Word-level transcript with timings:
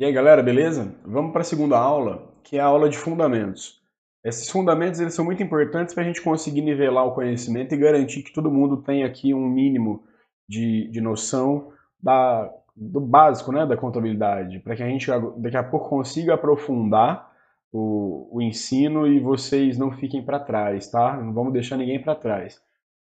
E 0.00 0.04
aí 0.06 0.12
galera, 0.14 0.42
beleza? 0.42 0.94
Vamos 1.04 1.30
para 1.30 1.42
a 1.42 1.44
segunda 1.44 1.78
aula, 1.78 2.32
que 2.42 2.56
é 2.56 2.60
a 2.60 2.64
aula 2.64 2.88
de 2.88 2.96
fundamentos. 2.96 3.82
Esses 4.24 4.48
fundamentos 4.48 4.98
eles 4.98 5.12
são 5.12 5.26
muito 5.26 5.42
importantes 5.42 5.92
para 5.94 6.02
a 6.02 6.06
gente 6.06 6.22
conseguir 6.22 6.62
nivelar 6.62 7.04
o 7.04 7.14
conhecimento 7.14 7.74
e 7.74 7.76
garantir 7.76 8.22
que 8.22 8.32
todo 8.32 8.50
mundo 8.50 8.78
tem 8.78 9.04
aqui 9.04 9.34
um 9.34 9.46
mínimo 9.46 10.02
de, 10.48 10.88
de 10.90 11.02
noção 11.02 11.70
da, 12.02 12.50
do 12.74 12.98
básico 12.98 13.52
né, 13.52 13.66
da 13.66 13.76
contabilidade, 13.76 14.60
para 14.60 14.74
que 14.74 14.82
a 14.82 14.86
gente 14.86 15.06
daqui 15.36 15.58
a 15.58 15.62
pouco 15.62 15.90
consiga 15.90 16.32
aprofundar 16.32 17.30
o, 17.70 18.38
o 18.38 18.40
ensino 18.40 19.06
e 19.06 19.20
vocês 19.20 19.76
não 19.76 19.92
fiquem 19.92 20.24
para 20.24 20.40
trás, 20.40 20.90
tá? 20.90 21.14
Não 21.18 21.34
vamos 21.34 21.52
deixar 21.52 21.76
ninguém 21.76 22.02
para 22.02 22.14
trás. 22.14 22.58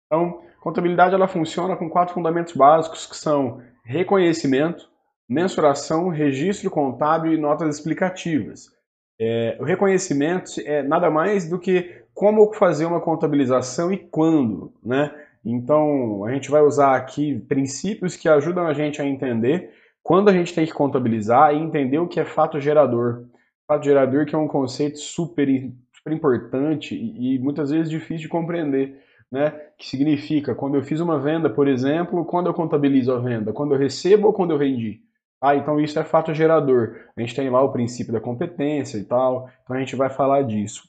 Então, 0.06 0.42
contabilidade 0.60 1.14
ela 1.14 1.28
funciona 1.28 1.76
com 1.76 1.88
quatro 1.88 2.12
fundamentos 2.12 2.56
básicos 2.56 3.06
que 3.06 3.16
são 3.16 3.62
reconhecimento, 3.84 4.90
mensuração, 5.32 6.08
registro 6.08 6.70
contábil 6.70 7.32
e 7.32 7.38
notas 7.38 7.76
explicativas. 7.76 8.70
É, 9.20 9.56
o 9.60 9.64
reconhecimento 9.64 10.60
é 10.64 10.82
nada 10.82 11.10
mais 11.10 11.48
do 11.48 11.58
que 11.58 12.02
como 12.14 12.52
fazer 12.52 12.84
uma 12.84 13.00
contabilização 13.00 13.92
e 13.92 13.96
quando, 13.96 14.72
né? 14.84 15.14
Então, 15.44 16.24
a 16.24 16.32
gente 16.32 16.50
vai 16.50 16.62
usar 16.62 16.94
aqui 16.94 17.38
princípios 17.48 18.16
que 18.16 18.28
ajudam 18.28 18.66
a 18.66 18.72
gente 18.72 19.02
a 19.02 19.06
entender 19.06 19.70
quando 20.02 20.28
a 20.28 20.32
gente 20.32 20.54
tem 20.54 20.66
que 20.66 20.72
contabilizar 20.72 21.54
e 21.54 21.58
entender 21.58 21.98
o 21.98 22.08
que 22.08 22.20
é 22.20 22.24
fato 22.24 22.60
gerador. 22.60 23.24
Fato 23.66 23.84
gerador 23.84 24.26
que 24.26 24.34
é 24.34 24.38
um 24.38 24.48
conceito 24.48 24.98
super, 24.98 25.48
super 25.92 26.12
importante 26.12 26.94
e, 26.94 27.34
e 27.34 27.38
muitas 27.38 27.70
vezes 27.70 27.90
difícil 27.90 28.22
de 28.22 28.28
compreender. 28.28 29.00
Né? 29.30 29.50
Que 29.78 29.88
significa, 29.88 30.54
quando 30.54 30.74
eu 30.76 30.82
fiz 30.82 31.00
uma 31.00 31.18
venda, 31.18 31.48
por 31.48 31.66
exemplo, 31.66 32.24
quando 32.24 32.48
eu 32.48 32.54
contabilizo 32.54 33.12
a 33.12 33.18
venda, 33.18 33.52
quando 33.52 33.74
eu 33.74 33.78
recebo 33.78 34.26
ou 34.26 34.32
quando 34.32 34.50
eu 34.50 34.58
vendi. 34.58 35.00
Ah, 35.42 35.56
então 35.56 35.80
isso 35.80 35.98
é 35.98 36.04
fato 36.04 36.32
gerador. 36.32 37.00
A 37.16 37.20
gente 37.20 37.34
tem 37.34 37.50
lá 37.50 37.60
o 37.60 37.72
princípio 37.72 38.12
da 38.12 38.20
competência 38.20 38.96
e 38.96 39.04
tal, 39.04 39.50
então 39.64 39.74
a 39.74 39.78
gente 39.80 39.96
vai 39.96 40.08
falar 40.08 40.42
disso. 40.42 40.88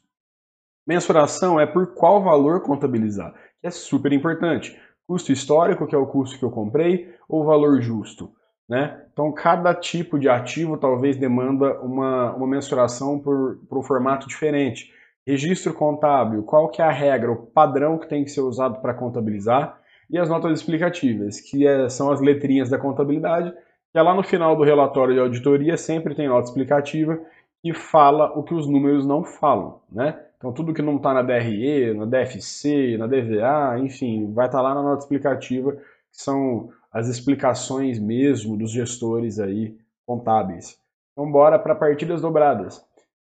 Mensuração 0.85 1.59
é 1.59 1.65
por 1.65 1.95
qual 1.95 2.21
valor 2.21 2.61
contabilizar, 2.61 3.33
que 3.59 3.65
é 3.65 3.71
super 3.71 4.13
importante. 4.13 4.79
Custo 5.07 5.31
histórico, 5.31 5.87
que 5.87 5.95
é 5.95 5.97
o 5.97 6.05
custo 6.05 6.37
que 6.37 6.45
eu 6.45 6.51
comprei, 6.51 7.11
ou 7.27 7.43
valor 7.43 7.81
justo. 7.81 8.31
Né? 8.69 9.01
Então, 9.11 9.31
cada 9.31 9.73
tipo 9.73 10.19
de 10.19 10.29
ativo 10.29 10.77
talvez 10.77 11.17
demanda 11.17 11.81
uma, 11.81 12.33
uma 12.35 12.47
mensuração 12.47 13.19
por, 13.19 13.57
por 13.67 13.79
um 13.79 13.83
formato 13.83 14.27
diferente. 14.27 14.91
Registro 15.25 15.73
contábil, 15.73 16.43
qual 16.43 16.69
que 16.69 16.81
é 16.81 16.85
a 16.85 16.91
regra, 16.91 17.31
o 17.31 17.47
padrão 17.47 17.97
que 17.97 18.07
tem 18.07 18.23
que 18.23 18.29
ser 18.29 18.41
usado 18.41 18.81
para 18.81 18.93
contabilizar, 18.93 19.79
e 20.09 20.17
as 20.17 20.29
notas 20.29 20.59
explicativas, 20.59 21.39
que 21.39 21.65
é, 21.65 21.89
são 21.89 22.11
as 22.11 22.21
letrinhas 22.21 22.69
da 22.69 22.77
contabilidade, 22.77 23.53
é 23.93 24.01
lá 24.01 24.13
no 24.13 24.23
final 24.23 24.55
do 24.55 24.63
relatório 24.63 25.13
de 25.13 25.19
auditoria 25.19 25.77
sempre 25.77 26.15
tem 26.15 26.27
nota 26.27 26.47
explicativa 26.47 27.19
que 27.61 27.73
fala 27.73 28.37
o 28.37 28.43
que 28.43 28.53
os 28.53 28.67
números 28.67 29.05
não 29.05 29.23
falam, 29.23 29.79
né? 29.91 30.19
Então 30.37 30.51
tudo 30.51 30.73
que 30.73 30.81
não 30.81 30.97
está 30.97 31.13
na 31.13 31.21
DRE, 31.21 31.93
na 31.93 32.05
DFC, 32.05 32.97
na 32.97 33.07
DVA, 33.07 33.79
enfim, 33.79 34.33
vai 34.33 34.47
estar 34.47 34.57
tá 34.57 34.61
lá 34.61 34.75
na 34.75 34.83
nota 34.83 35.03
explicativa, 35.03 35.71
que 35.71 35.81
são 36.11 36.69
as 36.91 37.07
explicações 37.07 37.97
mesmo 37.97 38.57
dos 38.57 38.71
gestores 38.71 39.39
aí 39.39 39.77
contábeis. 40.05 40.77
Então 41.13 41.31
bora 41.31 41.57
para 41.57 41.75
partidas 41.75 42.21
dobradas. 42.21 42.83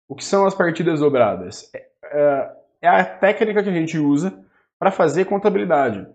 O 0.08 0.14
que 0.14 0.24
são 0.24 0.46
as 0.46 0.54
partidas 0.54 1.00
dobradas? 1.00 1.70
É, 1.74 1.86
é, 2.04 2.56
é 2.82 2.88
a 2.88 3.04
técnica 3.04 3.62
que 3.62 3.70
a 3.70 3.72
gente 3.72 3.98
usa 3.98 4.38
para 4.78 4.90
fazer 4.90 5.24
contabilidade 5.24 6.06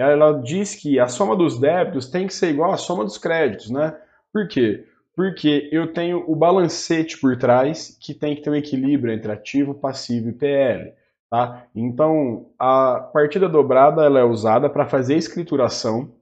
ela 0.00 0.32
diz 0.40 0.74
que 0.74 1.00
a 1.00 1.08
soma 1.08 1.34
dos 1.34 1.58
débitos 1.58 2.08
tem 2.08 2.26
que 2.26 2.34
ser 2.34 2.50
igual 2.50 2.72
à 2.72 2.76
soma 2.76 3.04
dos 3.04 3.18
créditos, 3.18 3.70
né? 3.70 3.96
Por 4.32 4.46
quê? 4.46 4.86
Porque 5.16 5.68
eu 5.72 5.92
tenho 5.92 6.24
o 6.30 6.36
balancete 6.36 7.18
por 7.18 7.36
trás, 7.36 7.98
que 8.00 8.14
tem 8.14 8.36
que 8.36 8.42
ter 8.42 8.50
um 8.50 8.54
equilíbrio 8.54 9.12
entre 9.12 9.32
ativo, 9.32 9.74
passivo 9.74 10.28
e 10.28 10.32
PL. 10.32 10.92
Tá? 11.28 11.66
Então, 11.74 12.46
a 12.58 13.00
partida 13.12 13.48
dobrada 13.48 14.04
ela 14.04 14.20
é 14.20 14.24
usada 14.24 14.70
para 14.70 14.86
fazer 14.86 15.14
a 15.14 15.18
escrituração. 15.18 16.12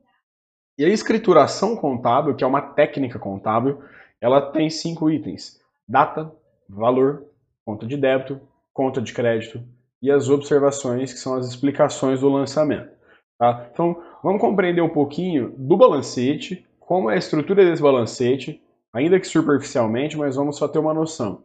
E 0.79 0.85
a 0.85 0.89
escrituração 0.89 1.77
contábil, 1.77 2.35
que 2.35 2.43
é 2.43 2.47
uma 2.47 2.63
técnica 2.63 3.19
contábil, 3.19 3.83
ela 4.21 4.41
tem 4.41 4.71
cinco 4.71 5.11
itens: 5.11 5.61
data, 5.87 6.33
valor, 6.69 7.25
conta 7.65 7.87
de 7.87 7.97
débito, 7.97 8.41
conta 8.73 9.01
de 9.01 9.13
crédito 9.13 9.63
e 10.03 10.11
as 10.11 10.29
observações, 10.29 11.13
que 11.13 11.19
são 11.19 11.35
as 11.35 11.47
explicações 11.47 12.21
do 12.21 12.29
lançamento. 12.29 12.96
Tá? 13.39 13.69
Então, 13.73 14.03
vamos 14.23 14.41
compreender 14.41 14.81
um 14.81 14.89
pouquinho 14.89 15.55
do 15.57 15.77
balancete, 15.77 16.67
como 16.81 17.11
é 17.11 17.15
a 17.15 17.19
estrutura 17.19 17.65
desse 17.65 17.83
balancete, 17.83 18.63
ainda 18.93 19.21
que 19.21 19.27
superficialmente, 19.27 20.17
mas 20.17 20.37
vamos 20.37 20.57
só 20.57 20.67
ter 20.67 20.79
uma 20.79 20.95
noção. 20.95 21.45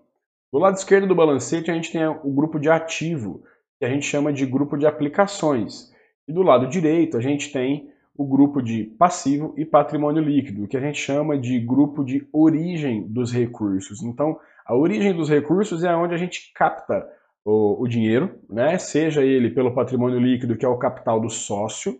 Do 0.52 0.60
lado 0.60 0.76
esquerdo 0.76 1.08
do 1.08 1.16
balancete, 1.16 1.72
a 1.72 1.74
gente 1.74 1.92
tem 1.92 2.06
o 2.06 2.32
grupo 2.32 2.60
de 2.60 2.70
ativo, 2.70 3.44
que 3.80 3.86
a 3.86 3.90
gente 3.90 4.06
chama 4.06 4.32
de 4.32 4.46
grupo 4.46 4.78
de 4.78 4.86
aplicações. 4.86 5.92
E 6.28 6.34
do 6.34 6.44
lado 6.44 6.68
direito, 6.68 7.18
a 7.18 7.22
gente 7.22 7.52
tem 7.52 7.90
o 8.16 8.26
grupo 8.26 8.62
de 8.62 8.84
passivo 8.84 9.54
e 9.58 9.66
patrimônio 9.66 10.22
líquido, 10.22 10.68
que 10.68 10.78
a 10.78 10.82
gente 10.82 11.00
chama 11.00 11.38
de 11.38 11.60
grupo 11.60 12.04
de 12.04 12.28
origem 12.32 13.08
dos 13.08 13.32
recursos. 13.32 14.04
Então, 14.04 14.40
a 14.66 14.76
origem 14.76 15.14
dos 15.14 15.30
recursos 15.30 15.84
é 15.84 15.96
onde 15.96 16.14
a 16.14 16.18
gente 16.18 16.52
capta 16.54 17.08
o, 17.46 17.84
o 17.84 17.88
dinheiro, 17.88 18.40
né? 18.50 18.78
seja 18.78 19.24
ele 19.24 19.50
pelo 19.50 19.74
patrimônio 19.74 20.20
líquido, 20.20 20.58
que 20.58 20.66
é 20.66 20.70
o 20.70 20.78
capital 20.78 21.20
do 21.20 21.30
sócio, 21.30 22.00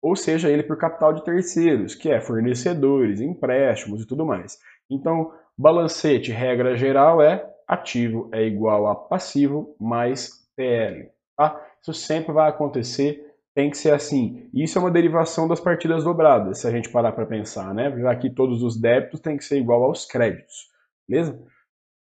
ou 0.00 0.14
seja 0.14 0.48
ele 0.48 0.62
por 0.62 0.78
capital 0.78 1.12
de 1.12 1.24
terceiros, 1.24 1.94
que 1.94 2.08
é 2.10 2.20
fornecedores, 2.20 3.20
empréstimos 3.20 4.02
e 4.02 4.06
tudo 4.06 4.24
mais. 4.24 4.58
Então, 4.90 5.32
balancete, 5.56 6.30
regra 6.30 6.76
geral, 6.76 7.20
é 7.20 7.44
ativo 7.66 8.30
é 8.32 8.42
igual 8.44 8.86
a 8.86 8.94
passivo 8.94 9.76
mais 9.78 10.48
PL. 10.56 11.10
Tá? 11.36 11.62
Isso 11.82 11.92
sempre 11.92 12.32
vai 12.32 12.48
acontecer, 12.48 13.22
tem 13.54 13.70
que 13.70 13.76
ser 13.76 13.92
assim. 13.92 14.48
Isso 14.54 14.78
é 14.78 14.80
uma 14.80 14.90
derivação 14.90 15.46
das 15.46 15.60
partidas 15.60 16.02
dobradas, 16.02 16.60
se 16.60 16.66
a 16.66 16.70
gente 16.70 16.90
parar 16.90 17.12
para 17.12 17.26
pensar, 17.26 17.74
né? 17.74 17.94
Já 18.00 18.16
que 18.16 18.30
todos 18.30 18.62
os 18.62 18.80
débitos 18.80 19.20
têm 19.20 19.36
que 19.36 19.44
ser 19.44 19.58
igual 19.58 19.82
aos 19.82 20.06
créditos, 20.06 20.68
beleza? 21.06 21.38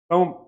Então, 0.05 0.48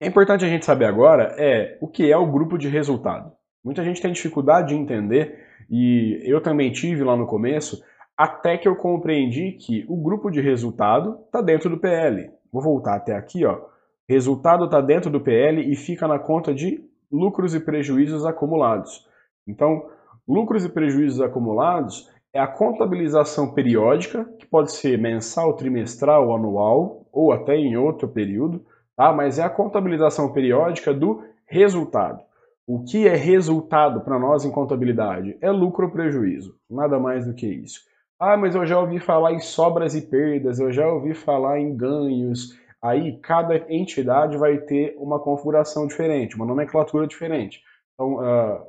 é 0.00 0.06
importante 0.06 0.44
a 0.44 0.48
gente 0.48 0.64
saber 0.64 0.84
agora 0.84 1.34
é 1.38 1.76
o 1.80 1.88
que 1.88 2.10
é 2.10 2.16
o 2.16 2.30
grupo 2.30 2.56
de 2.56 2.68
resultado. 2.68 3.32
Muita 3.64 3.82
gente 3.82 4.00
tem 4.00 4.12
dificuldade 4.12 4.68
de 4.68 4.74
entender, 4.74 5.38
e 5.68 6.20
eu 6.24 6.40
também 6.40 6.70
tive 6.70 7.02
lá 7.02 7.16
no 7.16 7.26
começo, 7.26 7.82
até 8.16 8.56
que 8.56 8.68
eu 8.68 8.76
compreendi 8.76 9.52
que 9.52 9.84
o 9.88 9.96
grupo 9.96 10.30
de 10.30 10.40
resultado 10.40 11.18
está 11.26 11.40
dentro 11.40 11.68
do 11.68 11.78
PL. 11.78 12.30
Vou 12.52 12.62
voltar 12.62 12.94
até 12.94 13.14
aqui, 13.14 13.44
ó. 13.44 13.60
Resultado 14.08 14.64
está 14.64 14.80
dentro 14.80 15.10
do 15.10 15.20
PL 15.20 15.70
e 15.70 15.76
fica 15.76 16.08
na 16.08 16.18
conta 16.18 16.54
de 16.54 16.82
lucros 17.10 17.54
e 17.54 17.60
prejuízos 17.60 18.24
acumulados. 18.24 19.06
Então, 19.46 19.86
lucros 20.26 20.64
e 20.64 20.68
prejuízos 20.68 21.20
acumulados 21.20 22.08
é 22.32 22.40
a 22.40 22.46
contabilização 22.46 23.52
periódica, 23.52 24.24
que 24.38 24.46
pode 24.46 24.72
ser 24.72 24.98
mensal, 24.98 25.54
trimestral, 25.54 26.34
anual 26.34 27.06
ou 27.12 27.32
até 27.32 27.56
em 27.56 27.76
outro 27.76 28.08
período, 28.08 28.64
tá? 28.98 29.12
mas 29.12 29.38
é 29.38 29.44
a 29.44 29.48
contabilização 29.48 30.32
periódica 30.32 30.92
do 30.92 31.22
resultado. 31.46 32.20
O 32.66 32.84
que 32.84 33.08
é 33.08 33.14
resultado 33.14 34.02
para 34.02 34.18
nós 34.18 34.44
em 34.44 34.50
contabilidade? 34.50 35.38
É 35.40 35.50
lucro 35.50 35.86
ou 35.86 35.92
prejuízo, 35.92 36.54
nada 36.68 36.98
mais 36.98 37.24
do 37.24 37.32
que 37.32 37.46
isso. 37.46 37.80
Ah, 38.20 38.36
mas 38.36 38.54
eu 38.56 38.66
já 38.66 38.78
ouvi 38.78 38.98
falar 38.98 39.32
em 39.32 39.38
sobras 39.38 39.94
e 39.94 40.02
perdas, 40.02 40.58
eu 40.58 40.72
já 40.72 40.86
ouvi 40.86 41.14
falar 41.14 41.60
em 41.60 41.74
ganhos. 41.74 42.58
Aí 42.82 43.16
cada 43.20 43.56
entidade 43.72 44.36
vai 44.36 44.58
ter 44.58 44.96
uma 44.98 45.18
configuração 45.20 45.86
diferente, 45.86 46.36
uma 46.36 46.44
nomenclatura 46.44 47.06
diferente. 47.06 47.62
Então, 47.94 48.16
uh, 48.16 48.66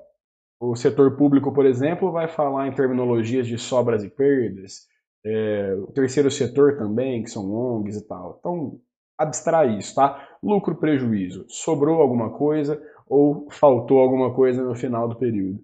o 0.61 0.75
setor 0.75 1.17
público, 1.17 1.51
por 1.51 1.65
exemplo, 1.65 2.11
vai 2.11 2.27
falar 2.27 2.67
em 2.67 2.71
terminologias 2.71 3.47
de 3.47 3.57
sobras 3.57 4.03
e 4.03 4.09
perdas. 4.09 4.87
É, 5.25 5.75
o 5.75 5.87
terceiro 5.87 6.31
setor 6.31 6.77
também, 6.77 7.23
que 7.23 7.29
são 7.29 7.51
ONGs 7.51 7.97
e 7.97 8.07
tal. 8.07 8.37
Então, 8.39 8.79
abstrair 9.19 9.77
isso, 9.77 9.93
tá? 9.95 10.27
Lucro, 10.41 10.75
prejuízo. 10.75 11.45
Sobrou 11.49 12.01
alguma 12.01 12.31
coisa 12.31 12.81
ou 13.05 13.49
faltou 13.51 13.99
alguma 13.99 14.33
coisa 14.33 14.63
no 14.63 14.73
final 14.73 15.09
do 15.09 15.17
período. 15.17 15.59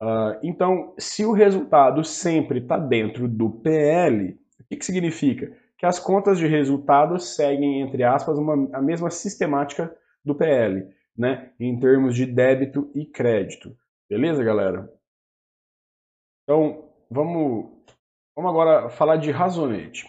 Uh, 0.00 0.38
então, 0.42 0.94
se 0.98 1.24
o 1.24 1.32
resultado 1.32 2.04
sempre 2.04 2.58
está 2.60 2.76
dentro 2.76 3.26
do 3.26 3.50
PL, 3.50 4.38
o 4.60 4.64
que, 4.68 4.76
que 4.76 4.84
significa? 4.84 5.56
Que 5.76 5.86
as 5.86 5.98
contas 5.98 6.38
de 6.38 6.46
resultado 6.46 7.18
seguem, 7.18 7.80
entre 7.80 8.04
aspas, 8.04 8.38
uma, 8.38 8.68
a 8.76 8.82
mesma 8.82 9.10
sistemática 9.10 9.92
do 10.24 10.34
PL, 10.34 10.86
né? 11.16 11.52
em 11.58 11.78
termos 11.80 12.14
de 12.14 12.26
débito 12.26 12.90
e 12.94 13.06
crédito. 13.06 13.76
Beleza, 14.08 14.44
galera? 14.44 14.92
Então, 16.44 16.90
vamos, 17.10 17.70
vamos 18.36 18.50
agora 18.50 18.88
falar 18.88 19.16
de 19.16 19.30
razonete. 19.30 20.06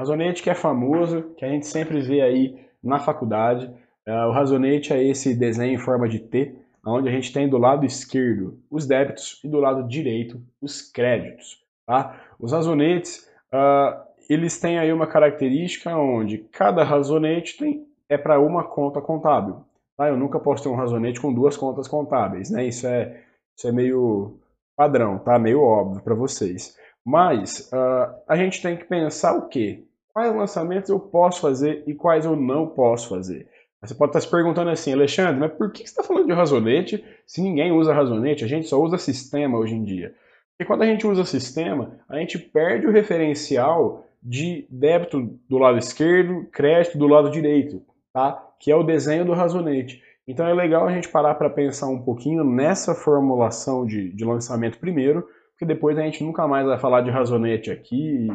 Razonete 0.00 0.42
que 0.42 0.48
é 0.48 0.54
famoso, 0.54 1.34
que 1.36 1.44
a 1.44 1.48
gente 1.48 1.66
sempre 1.66 2.00
vê 2.00 2.22
aí 2.22 2.58
na 2.82 2.98
faculdade. 2.98 3.66
Uh, 4.08 4.28
o 4.28 4.32
razonete 4.32 4.94
é 4.94 5.04
esse 5.04 5.34
desenho 5.34 5.74
em 5.74 5.78
forma 5.78 6.08
de 6.08 6.18
T, 6.18 6.56
onde 6.86 7.06
a 7.06 7.12
gente 7.12 7.30
tem 7.30 7.46
do 7.46 7.58
lado 7.58 7.84
esquerdo 7.84 8.58
os 8.70 8.86
débitos 8.86 9.38
e 9.44 9.48
do 9.48 9.60
lado 9.60 9.86
direito 9.86 10.40
os 10.58 10.80
créditos. 10.80 11.62
Tá? 11.86 12.18
Os 12.38 12.50
razonetes, 12.52 13.28
uh, 13.52 13.94
eles 14.26 14.58
têm 14.58 14.78
aí 14.78 14.90
uma 14.90 15.06
característica 15.06 15.94
onde 15.94 16.38
cada 16.50 16.82
razonete 16.82 17.58
tem, 17.58 17.86
é 18.08 18.16
para 18.16 18.40
uma 18.40 18.64
conta 18.64 19.02
contábil. 19.02 19.56
Tá? 19.98 20.08
Eu 20.08 20.16
nunca 20.16 20.40
posso 20.40 20.62
ter 20.62 20.70
um 20.70 20.76
razonete 20.76 21.20
com 21.20 21.30
duas 21.30 21.58
contas 21.58 21.86
contábeis, 21.86 22.50
né? 22.50 22.64
Isso 22.64 22.86
é, 22.86 23.20
isso 23.54 23.68
é 23.68 23.72
meio 23.72 24.38
padrão, 24.74 25.18
tá? 25.18 25.38
Meio 25.38 25.60
óbvio 25.60 26.02
para 26.02 26.14
vocês. 26.14 26.74
Mas 27.04 27.70
uh, 27.70 28.14
a 28.26 28.34
gente 28.34 28.62
tem 28.62 28.78
que 28.78 28.84
pensar 28.84 29.36
o 29.36 29.46
quê? 29.46 29.84
Quais 30.12 30.34
lançamentos 30.34 30.90
eu 30.90 30.98
posso 30.98 31.40
fazer 31.40 31.84
e 31.86 31.94
quais 31.94 32.24
eu 32.24 32.34
não 32.34 32.66
posso 32.66 33.08
fazer? 33.08 33.48
Você 33.82 33.94
pode 33.94 34.10
estar 34.10 34.20
se 34.20 34.30
perguntando 34.30 34.70
assim, 34.70 34.92
Alexandre, 34.92 35.40
mas 35.40 35.52
por 35.52 35.72
que 35.72 35.78
você 35.78 35.84
está 35.84 36.02
falando 36.02 36.26
de 36.26 36.32
razonete 36.32 37.02
se 37.26 37.40
ninguém 37.40 37.72
usa 37.72 37.94
razonete? 37.94 38.44
A 38.44 38.48
gente 38.48 38.66
só 38.66 38.80
usa 38.80 38.98
sistema 38.98 39.56
hoje 39.56 39.74
em 39.74 39.84
dia. 39.84 40.14
Porque 40.52 40.66
quando 40.66 40.82
a 40.82 40.86
gente 40.86 41.06
usa 41.06 41.24
sistema, 41.24 41.98
a 42.06 42.18
gente 42.18 42.38
perde 42.38 42.86
o 42.86 42.90
referencial 42.90 44.06
de 44.22 44.66
débito 44.68 45.38
do 45.48 45.56
lado 45.56 45.78
esquerdo, 45.78 46.46
crédito 46.52 46.98
do 46.98 47.06
lado 47.06 47.30
direito, 47.30 47.82
tá? 48.12 48.46
que 48.58 48.70
é 48.70 48.76
o 48.76 48.82
desenho 48.82 49.24
do 49.24 49.32
razonete. 49.32 50.02
Então 50.28 50.46
é 50.46 50.52
legal 50.52 50.86
a 50.86 50.92
gente 50.92 51.08
parar 51.08 51.34
para 51.34 51.48
pensar 51.48 51.88
um 51.88 52.02
pouquinho 52.02 52.44
nessa 52.44 52.94
formulação 52.94 53.86
de, 53.86 54.10
de 54.10 54.24
lançamento 54.24 54.78
primeiro, 54.78 55.26
porque 55.52 55.64
depois 55.64 55.96
a 55.96 56.02
gente 56.02 56.22
nunca 56.22 56.46
mais 56.46 56.66
vai 56.66 56.78
falar 56.78 57.00
de 57.00 57.10
razonete 57.10 57.70
aqui, 57.70 58.28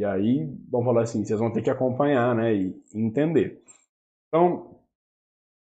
e, 0.00 0.04
aí, 0.04 0.50
vamos 0.70 0.86
falar 0.86 1.02
assim, 1.02 1.22
vocês 1.22 1.38
vão 1.38 1.52
ter 1.52 1.60
que 1.60 1.68
acompanhar 1.68 2.34
né, 2.34 2.54
e, 2.54 2.74
e 2.94 2.98
entender. 2.98 3.62
Então, 4.28 4.80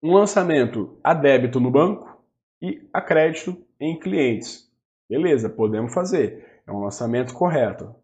um 0.03 0.15
lançamento 0.15 0.99
a 1.05 1.13
débito 1.13 1.61
no 1.61 1.71
banco 1.71 2.19
e 2.63 2.89
a 2.95 3.03
crédito 3.03 3.55
em 3.79 3.99
clientes. 3.99 4.73
Beleza, 5.07 5.51
podemos 5.51 5.93
fazer. 5.93 6.63
É 6.67 6.73
um 6.73 6.81
lançamento 6.81 7.35
correto. 7.35 7.95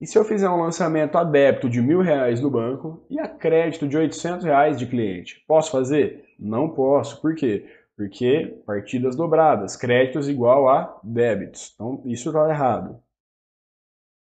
E 0.00 0.06
se 0.06 0.16
eu 0.16 0.24
fizer 0.24 0.48
um 0.48 0.62
lançamento 0.62 1.18
a 1.18 1.24
débito 1.24 1.68
de 1.68 1.82
mil 1.82 2.00
reais 2.00 2.40
no 2.40 2.50
banco 2.50 3.04
e 3.10 3.18
a 3.18 3.26
crédito 3.26 3.88
de 3.88 3.96
800 3.96 4.44
reais 4.44 4.78
de 4.78 4.86
cliente, 4.86 5.42
posso 5.48 5.72
fazer? 5.72 6.24
Não 6.38 6.68
posso. 6.68 7.20
Por 7.20 7.34
quê? 7.34 7.66
Porque 7.96 8.62
partidas 8.64 9.16
dobradas, 9.16 9.74
créditos 9.74 10.28
igual 10.28 10.68
a 10.68 11.00
débitos. 11.02 11.72
Então 11.74 12.00
isso 12.04 12.28
está 12.28 12.48
errado. 12.48 13.02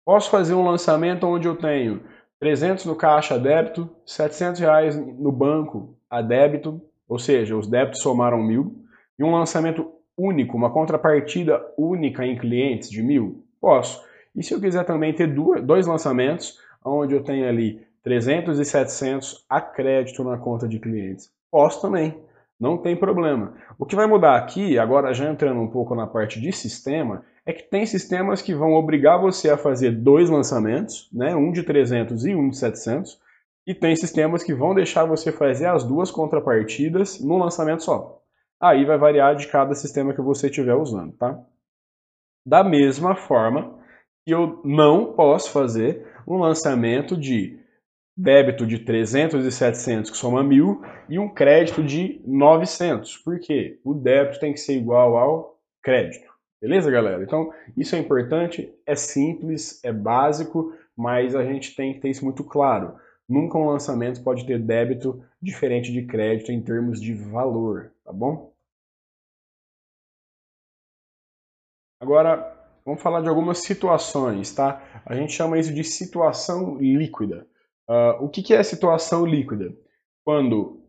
Posso 0.07 0.29
fazer 0.29 0.53
um 0.53 0.63
lançamento 0.63 1.27
onde 1.27 1.49
eu 1.49 1.57
tenho 1.57 1.99
300 2.39 2.85
no 2.85 2.95
caixa 2.95 3.35
a 3.35 3.37
débito, 3.37 3.89
700 4.05 4.61
reais 4.61 4.95
no 4.95 5.33
banco 5.33 5.97
a 6.09 6.21
débito, 6.21 6.81
ou 7.09 7.19
seja, 7.19 7.57
os 7.57 7.67
débitos 7.67 8.01
somaram 8.01 8.41
mil, 8.41 8.85
e 9.19 9.23
um 9.25 9.33
lançamento 9.33 9.91
único, 10.17 10.55
uma 10.55 10.71
contrapartida 10.71 11.61
única 11.77 12.25
em 12.25 12.37
clientes 12.37 12.89
de 12.89 13.03
mil? 13.03 13.43
Posso. 13.59 14.01
E 14.33 14.41
se 14.41 14.53
eu 14.53 14.61
quiser 14.61 14.85
também 14.85 15.11
ter 15.11 15.27
dois 15.27 15.85
lançamentos, 15.85 16.57
onde 16.85 17.13
eu 17.13 17.21
tenho 17.21 17.45
ali 17.45 17.85
300 18.01 18.61
e 18.61 18.63
700 18.63 19.45
a 19.49 19.59
crédito 19.59 20.23
na 20.23 20.37
conta 20.37 20.69
de 20.69 20.79
clientes, 20.79 21.29
posso 21.51 21.81
também, 21.81 22.17
não 22.57 22.77
tem 22.77 22.95
problema. 22.95 23.55
O 23.77 23.85
que 23.85 23.93
vai 23.93 24.07
mudar 24.07 24.37
aqui, 24.37 24.79
agora 24.79 25.13
já 25.13 25.29
entrando 25.29 25.59
um 25.59 25.67
pouco 25.67 25.93
na 25.93 26.07
parte 26.07 26.39
de 26.39 26.53
sistema, 26.53 27.25
é 27.47 27.53
que 27.53 27.63
tem 27.63 27.85
sistemas 27.85 28.41
que 28.41 28.53
vão 28.53 28.73
obrigar 28.73 29.21
você 29.21 29.49
a 29.49 29.57
fazer 29.57 29.91
dois 29.91 30.29
lançamentos, 30.29 31.09
né, 31.13 31.33
um 31.33 31.49
de 31.49 31.63
300 31.63 32.25
e 32.25 32.35
um 32.35 32.49
de 32.49 32.57
700, 32.57 33.17
e 33.65 33.73
tem 33.73 33.95
sistemas 33.95 34.43
que 34.43 34.53
vão 34.53 34.75
deixar 34.75 35.05
você 35.05 35.31
fazer 35.31 35.67
as 35.67 35.85
duas 35.85 36.11
contrapartidas 36.11 37.21
num 37.21 37.37
lançamento 37.37 37.83
só. 37.83 38.21
Aí 38.59 38.83
vai 38.83 38.97
variar 38.97 39.37
de 39.37 39.47
cada 39.47 39.73
sistema 39.73 40.13
que 40.13 40.21
você 40.21 40.47
estiver 40.47 40.75
usando, 40.75 41.13
tá? 41.13 41.41
Da 42.45 42.65
mesma 42.65 43.15
forma, 43.15 43.79
eu 44.25 44.59
não 44.65 45.13
posso 45.13 45.49
fazer 45.49 46.05
um 46.27 46.37
lançamento 46.37 47.15
de 47.15 47.57
débito 48.15 48.67
de 48.67 48.79
300 48.79 49.45
e 49.45 49.51
700 49.53 50.11
que 50.11 50.17
soma 50.17 50.43
1.000 50.43 50.81
e 51.07 51.17
um 51.17 51.33
crédito 51.33 51.81
de 51.81 52.21
900. 52.25 53.15
Por 53.17 53.39
quê? 53.39 53.79
O 53.85 53.93
débito 53.93 54.39
tem 54.41 54.51
que 54.51 54.59
ser 54.59 54.75
igual 54.75 55.15
ao 55.15 55.57
crédito. 55.81 56.26
Beleza, 56.61 56.89
galera? 56.89 57.23
Então, 57.23 57.53
isso 57.75 57.95
é 57.95 57.99
importante, 57.99 58.73
é 58.85 58.95
simples, 58.95 59.83
é 59.83 59.91
básico, 59.93 60.75
mas 60.95 61.35
a 61.35 61.43
gente 61.43 61.75
tem 61.75 61.93
que 61.93 61.99
ter 61.99 62.09
isso 62.09 62.25
muito 62.25 62.43
claro. 62.43 62.99
Nunca 63.29 63.57
um 63.57 63.67
lançamento 63.67 64.23
pode 64.23 64.45
ter 64.45 64.59
débito 64.59 65.23
diferente 65.41 65.91
de 65.91 66.05
crédito 66.05 66.51
em 66.51 66.61
termos 66.61 66.99
de 66.99 67.13
valor, 67.13 67.91
tá 68.03 68.11
bom? 68.11 68.53
Agora, 71.99 72.57
Vamos 72.87 73.01
falar 73.01 73.19
de 73.19 73.27
algumas 73.27 73.57
situações, 73.63 74.55
tá? 74.55 74.81
A 75.05 75.13
gente 75.13 75.33
chama 75.33 75.59
isso 75.59 75.73
de 75.73 75.83
situação 75.83 76.77
líquida. 76.77 77.45
Uh, 77.85 78.23
o 78.23 78.29
que, 78.29 78.41
que 78.41 78.53
é 78.53 78.63
situação 78.63 79.25
líquida? 79.25 79.75
Quando 80.23 80.87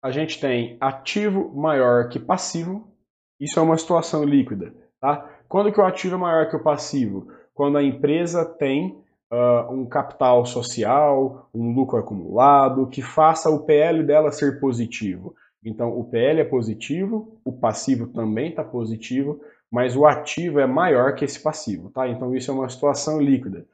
a 0.00 0.12
gente 0.12 0.38
tem 0.38 0.76
ativo 0.80 1.52
maior 1.52 2.08
que 2.08 2.20
passivo, 2.20 2.96
isso 3.40 3.58
é 3.58 3.62
uma 3.62 3.76
situação 3.76 4.22
líquida, 4.22 4.72
tá? 5.00 5.28
Quando 5.48 5.72
que 5.72 5.80
o 5.80 5.84
ativo 5.84 6.16
é 6.16 6.18
maior 6.18 6.48
que 6.48 6.56
o 6.56 6.62
passivo? 6.62 7.28
Quando 7.54 7.78
a 7.78 7.82
empresa 7.82 8.44
tem 8.44 8.98
uh, 9.32 9.72
um 9.72 9.86
capital 9.86 10.44
social, 10.44 11.48
um 11.54 11.72
lucro 11.74 11.98
acumulado, 11.98 12.88
que 12.88 13.02
faça 13.02 13.50
o 13.50 13.64
PL 13.64 14.02
dela 14.02 14.32
ser 14.32 14.60
positivo. 14.60 15.34
Então, 15.64 15.98
o 15.98 16.04
PL 16.04 16.40
é 16.40 16.44
positivo, 16.44 17.38
o 17.44 17.52
passivo 17.52 18.06
também 18.06 18.50
está 18.50 18.62
positivo, 18.62 19.40
mas 19.70 19.96
o 19.96 20.06
ativo 20.06 20.60
é 20.60 20.66
maior 20.66 21.14
que 21.14 21.24
esse 21.24 21.42
passivo, 21.42 21.90
tá? 21.90 22.08
Então 22.08 22.34
isso 22.34 22.50
é 22.50 22.54
uma 22.54 22.68
situação 22.68 23.20
líquida. 23.20 23.66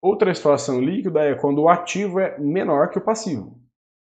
Outra 0.00 0.32
situação 0.34 0.80
líquida 0.80 1.20
é 1.22 1.34
quando 1.34 1.62
o 1.62 1.68
ativo 1.68 2.20
é 2.20 2.38
menor 2.38 2.90
que 2.90 2.98
o 2.98 3.00
passivo. 3.00 3.58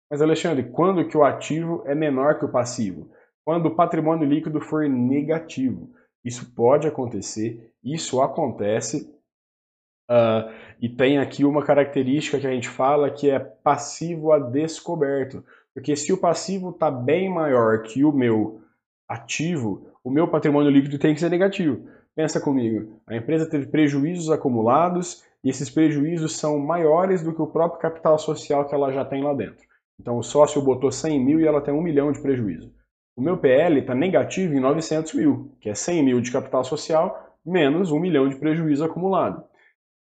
Mas 0.10 0.22
Alexandre, 0.22 0.64
quando 0.64 1.08
que 1.08 1.18
o 1.18 1.24
ativo 1.24 1.84
é 1.86 1.96
menor 1.96 2.38
que 2.38 2.46
o 2.46 2.52
passivo? 2.52 3.10
Quando 3.46 3.68
o 3.68 3.76
patrimônio 3.76 4.28
líquido 4.28 4.60
for 4.60 4.88
negativo. 4.88 5.90
Isso 6.24 6.54
pode 6.54 6.88
acontecer, 6.88 7.72
isso 7.84 8.22
acontece, 8.22 9.10
uh, 10.10 10.52
e 10.82 10.90
tem 10.90 11.18
aqui 11.18 11.46
uma 11.46 11.64
característica 11.64 12.40
que 12.40 12.48
a 12.48 12.52
gente 12.52 12.70
fala 12.70 13.10
que 13.10 13.30
é 13.30 13.40
passivo 13.40 14.32
a 14.32 14.40
descoberto. 14.40 15.44
Porque 15.74 15.96
se 15.96 16.12
o 16.12 16.18
passivo 16.18 16.72
está 16.72 16.92
bem 16.92 17.30
maior 17.30 17.84
que 17.84 18.04
o 18.04 18.12
meu 18.12 18.62
ativo, 19.08 19.88
o 20.04 20.10
meu 20.10 20.28
patrimônio 20.28 20.72
líquido 20.72 21.00
tem 21.00 21.14
que 21.14 21.20
ser 21.20 21.30
negativo. 21.30 21.88
Pensa 22.16 22.40
comigo, 22.42 23.00
a 23.08 23.16
empresa 23.16 23.50
teve 23.50 23.68
prejuízos 23.68 24.30
acumulados 24.30 25.24
e 25.44 25.50
esses 25.50 25.70
prejuízos 25.70 26.36
são 26.36 26.60
maiores 26.60 27.22
do 27.22 27.34
que 27.34 27.42
o 27.42 27.48
próprio 27.48 27.80
capital 27.80 28.20
social 28.20 28.68
que 28.68 28.76
ela 28.76 28.92
já 28.92 29.06
tem 29.06 29.24
lá 29.24 29.34
dentro. 29.34 29.66
Então 30.00 30.18
o 30.18 30.24
sócio 30.24 30.62
botou 30.62 30.92
100 30.92 31.24
mil 31.24 31.40
e 31.40 31.48
ela 31.48 31.62
tem 31.62 31.74
1 31.74 31.82
milhão 31.82 32.12
de 32.12 32.22
prejuízo. 32.22 32.74
O 33.20 33.22
meu 33.22 33.36
PL 33.36 33.82
está 33.82 33.94
negativo 33.94 34.54
em 34.54 34.62
900 34.62 35.14
mil, 35.14 35.52
que 35.60 35.70
é 35.70 35.76
100 35.76 36.04
mil 36.04 36.22
de 36.22 36.32
capital 36.32 36.64
social 36.64 37.36
menos 37.46 37.92
1 37.92 38.00
milhão 38.00 38.30
de 38.30 38.38
prejuízo 38.38 38.82
acumulado. 38.86 39.44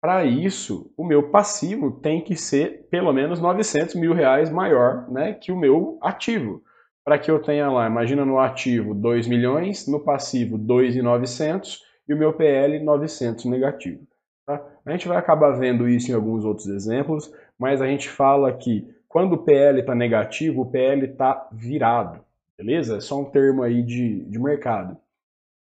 Para 0.01 0.25
isso, 0.25 0.91
o 0.97 1.05
meu 1.05 1.29
passivo 1.29 1.91
tem 1.91 2.23
que 2.23 2.35
ser 2.35 2.89
pelo 2.91 3.13
menos 3.13 3.39
900 3.39 3.97
mil 3.97 4.15
reais 4.15 4.49
maior 4.49 5.11
né, 5.11 5.35
que 5.35 5.53
o 5.53 5.59
meu 5.59 5.99
ativo 6.01 6.63
para 7.05 7.19
que 7.19 7.31
eu 7.31 7.39
tenha 7.39 7.71
lá, 7.71 7.87
imagina 7.87 8.25
no 8.25 8.39
ativo 8.39 8.95
2 8.95 9.29
milhões, 9.29 9.87
no 9.87 10.01
passivo 10.01 10.57
2,900 10.57 11.83
e 12.09 12.15
o 12.15 12.17
meu 12.17 12.33
PL 12.33 12.83
900 12.83 13.45
negativo. 13.45 14.07
Tá? 14.47 14.65
A 14.87 14.91
gente 14.91 15.07
vai 15.07 15.19
acabar 15.19 15.51
vendo 15.51 15.87
isso 15.87 16.11
em 16.11 16.15
alguns 16.15 16.47
outros 16.47 16.67
exemplos, 16.67 17.31
mas 17.59 17.83
a 17.83 17.87
gente 17.87 18.09
fala 18.09 18.51
que 18.55 18.89
quando 19.07 19.35
o 19.35 19.45
PL 19.45 19.81
está 19.81 19.95
negativo, 19.95 20.63
o 20.63 20.71
PL 20.71 21.09
está 21.09 21.47
virado, 21.53 22.25
beleza? 22.63 22.97
É 22.97 23.01
só 23.01 23.21
um 23.21 23.25
termo 23.25 23.63
aí 23.63 23.83
de, 23.83 24.25
de 24.25 24.39
mercado. 24.39 24.97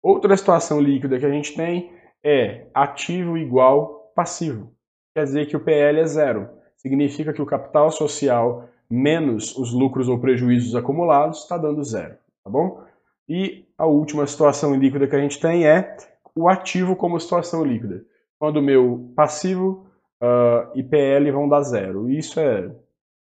Outra 0.02 0.36
situação 0.36 0.80
líquida 0.80 1.18
que 1.18 1.24
a 1.24 1.30
gente 1.30 1.56
tem 1.56 1.90
é 2.22 2.66
ativo 2.74 3.38
igual 3.38 4.12
passivo. 4.14 4.70
Quer 5.14 5.24
dizer 5.24 5.46
que 5.46 5.56
o 5.56 5.60
PL 5.60 6.00
é 6.00 6.06
zero. 6.06 6.48
Significa 6.76 7.32
que 7.32 7.40
o 7.40 7.46
capital 7.46 7.90
social 7.90 8.68
menos 8.90 9.56
os 9.56 9.72
lucros 9.72 10.08
ou 10.08 10.18
prejuízos 10.18 10.74
acumulados, 10.76 11.40
está 11.40 11.56
dando 11.56 11.82
zero, 11.82 12.16
tá 12.44 12.50
bom? 12.50 12.84
E 13.26 13.64
a 13.78 13.86
última 13.86 14.26
situação 14.26 14.74
líquida 14.74 15.06
que 15.08 15.16
a 15.16 15.20
gente 15.20 15.40
tem 15.40 15.66
é 15.66 15.96
o 16.34 16.48
ativo 16.48 16.94
como 16.94 17.18
situação 17.18 17.64
líquida. 17.64 18.04
Quando 18.38 18.58
o 18.58 18.62
meu 18.62 19.10
passivo 19.16 19.86
uh, 20.22 20.70
e 20.74 20.82
PL 20.82 21.30
vão 21.30 21.48
dar 21.48 21.62
zero. 21.62 22.10
Isso 22.10 22.38
é 22.38 22.70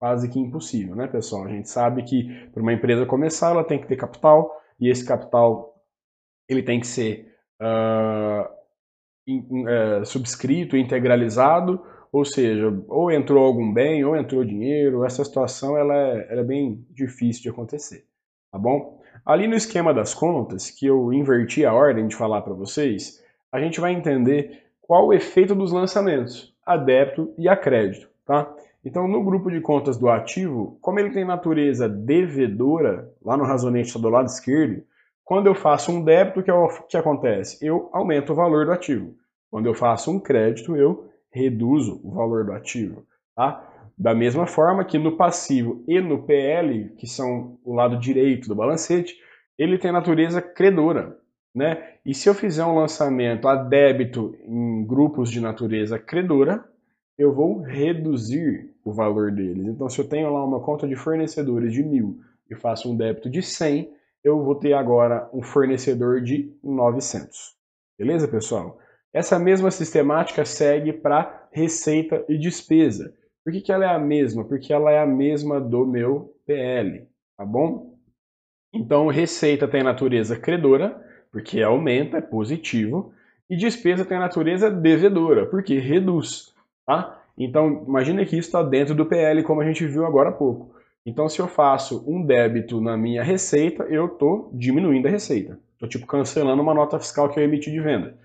quase 0.03 0.27
que 0.27 0.37
impossível, 0.37 0.97
né, 0.97 1.07
pessoal? 1.07 1.45
A 1.45 1.47
gente 1.47 1.69
sabe 1.69 2.03
que 2.03 2.27
para 2.51 2.61
uma 2.61 2.73
empresa 2.73 3.05
começar, 3.05 3.51
ela 3.51 3.63
tem 3.63 3.79
que 3.79 3.87
ter 3.87 3.95
capital, 3.95 4.53
e 4.77 4.89
esse 4.89 5.05
capital 5.05 5.81
ele 6.45 6.61
tem 6.61 6.81
que 6.81 6.87
ser 6.87 7.33
uh, 7.61 8.45
in, 9.25 9.63
uh, 9.63 10.05
subscrito, 10.05 10.75
integralizado, 10.75 11.81
ou 12.11 12.25
seja, 12.25 12.67
ou 12.89 13.09
entrou 13.09 13.45
algum 13.45 13.73
bem, 13.73 14.03
ou 14.03 14.13
entrou 14.13 14.43
dinheiro, 14.43 15.05
essa 15.05 15.23
situação 15.23 15.77
ela 15.77 15.95
é, 15.95 16.27
ela 16.31 16.41
é 16.41 16.43
bem 16.43 16.85
difícil 16.89 17.43
de 17.43 17.49
acontecer, 17.49 18.03
tá 18.51 18.59
bom? 18.59 18.99
Ali 19.25 19.47
no 19.47 19.55
esquema 19.55 19.93
das 19.93 20.13
contas, 20.13 20.69
que 20.69 20.85
eu 20.85 21.13
inverti 21.13 21.65
a 21.65 21.73
ordem 21.73 22.07
de 22.07 22.15
falar 22.17 22.41
para 22.41 22.53
vocês, 22.53 23.23
a 23.49 23.57
gente 23.57 23.79
vai 23.79 23.93
entender 23.93 24.63
qual 24.81 25.07
o 25.07 25.13
efeito 25.13 25.55
dos 25.55 25.71
lançamentos. 25.71 26.53
a 26.65 26.75
débito 26.75 27.33
e 27.37 27.47
a 27.47 27.55
crédito, 27.55 28.09
tá? 28.25 28.53
Então, 28.85 29.07
no 29.07 29.23
grupo 29.23 29.49
de 29.49 29.61
contas 29.61 29.97
do 29.97 30.09
ativo, 30.09 30.77
como 30.81 30.99
ele 30.99 31.11
tem 31.11 31.23
natureza 31.23 31.87
devedora, 31.87 33.09
lá 33.23 33.37
no 33.37 33.45
razonete 33.45 33.87
está 33.87 33.99
do 33.99 34.09
lado 34.09 34.27
esquerdo, 34.27 34.83
quando 35.23 35.47
eu 35.47 35.55
faço 35.55 35.91
um 35.91 36.03
débito, 36.03 36.41
o 36.41 36.43
que, 36.43 36.51
é 36.51 36.67
que 36.89 36.97
acontece? 36.97 37.65
Eu 37.65 37.89
aumento 37.93 38.33
o 38.33 38.35
valor 38.35 38.65
do 38.65 38.73
ativo. 38.73 39.15
Quando 39.49 39.67
eu 39.67 39.73
faço 39.73 40.11
um 40.11 40.19
crédito, 40.19 40.75
eu 40.75 41.09
reduzo 41.31 42.01
o 42.03 42.11
valor 42.11 42.43
do 42.45 42.51
ativo. 42.51 43.05
Tá? 43.33 43.65
Da 43.97 44.13
mesma 44.13 44.45
forma 44.45 44.83
que 44.83 44.97
no 44.97 45.15
passivo 45.15 45.81
e 45.87 46.01
no 46.01 46.23
PL, 46.23 46.89
que 46.97 47.07
são 47.07 47.57
o 47.63 47.73
lado 47.73 47.97
direito 47.97 48.49
do 48.49 48.55
balancete, 48.55 49.15
ele 49.57 49.77
tem 49.77 49.91
natureza 49.91 50.41
credora. 50.41 51.17
Né? 51.55 51.81
E 52.05 52.13
se 52.13 52.27
eu 52.27 52.33
fizer 52.33 52.65
um 52.65 52.75
lançamento 52.75 53.47
a 53.47 53.55
débito 53.55 54.35
em 54.43 54.85
grupos 54.85 55.29
de 55.29 55.39
natureza 55.39 55.97
credora, 55.97 56.65
eu 57.17 57.33
vou 57.33 57.61
reduzir 57.61 58.73
o 58.83 58.91
valor 58.91 59.31
deles. 59.31 59.67
Então, 59.67 59.89
se 59.89 59.99
eu 59.99 60.07
tenho 60.07 60.31
lá 60.31 60.43
uma 60.43 60.59
conta 60.59 60.87
de 60.87 60.95
fornecedores 60.95 61.71
de 61.71 61.83
mil 61.83 62.19
e 62.49 62.55
faço 62.55 62.91
um 62.91 62.95
débito 62.95 63.29
de 63.29 63.41
100, 63.41 63.91
eu 64.23 64.43
vou 64.43 64.55
ter 64.55 64.73
agora 64.73 65.29
um 65.33 65.41
fornecedor 65.41 66.21
de 66.21 66.51
900. 66.63 67.55
Beleza, 67.97 68.27
pessoal? 68.27 68.79
Essa 69.13 69.37
mesma 69.37 69.69
sistemática 69.69 70.43
segue 70.43 70.91
para 70.91 71.47
receita 71.51 72.25
e 72.27 72.37
despesa. 72.37 73.13
Por 73.43 73.53
que, 73.53 73.61
que 73.61 73.71
ela 73.71 73.85
é 73.85 73.89
a 73.89 73.99
mesma? 73.99 74.43
Porque 74.43 74.73
ela 74.73 74.91
é 74.91 74.99
a 74.99 75.05
mesma 75.05 75.59
do 75.59 75.85
meu 75.85 76.33
PL, 76.45 77.07
tá 77.37 77.45
bom? 77.45 77.93
Então, 78.73 79.07
receita 79.07 79.67
tem 79.67 79.83
natureza 79.83 80.35
credora, 80.35 80.99
porque 81.31 81.61
aumenta, 81.61 82.17
é 82.17 82.21
positivo, 82.21 83.13
e 83.49 83.55
despesa 83.55 84.03
tem 84.03 84.17
natureza 84.17 84.71
devedora, 84.71 85.45
porque 85.45 85.77
reduz. 85.77 86.52
Tá? 86.85 87.19
Então, 87.37 87.83
imagine 87.87 88.25
que 88.25 88.37
isso 88.37 88.49
está 88.49 88.61
dentro 88.61 88.93
do 88.93 89.05
PL, 89.05 89.41
como 89.43 89.61
a 89.61 89.65
gente 89.65 89.85
viu 89.85 90.05
agora 90.05 90.29
há 90.29 90.33
pouco. 90.33 90.75
Então, 91.05 91.27
se 91.27 91.39
eu 91.39 91.47
faço 91.47 92.03
um 92.07 92.23
débito 92.25 92.79
na 92.79 92.95
minha 92.95 93.23
receita, 93.23 93.83
eu 93.83 94.05
estou 94.05 94.49
diminuindo 94.53 95.07
a 95.07 95.11
receita. 95.11 95.59
Estou, 95.73 95.89
tipo, 95.89 96.07
cancelando 96.07 96.61
uma 96.61 96.73
nota 96.73 96.99
fiscal 96.99 97.29
que 97.29 97.39
eu 97.39 97.43
emiti 97.43 97.71
de 97.71 97.81
venda. 97.81 98.17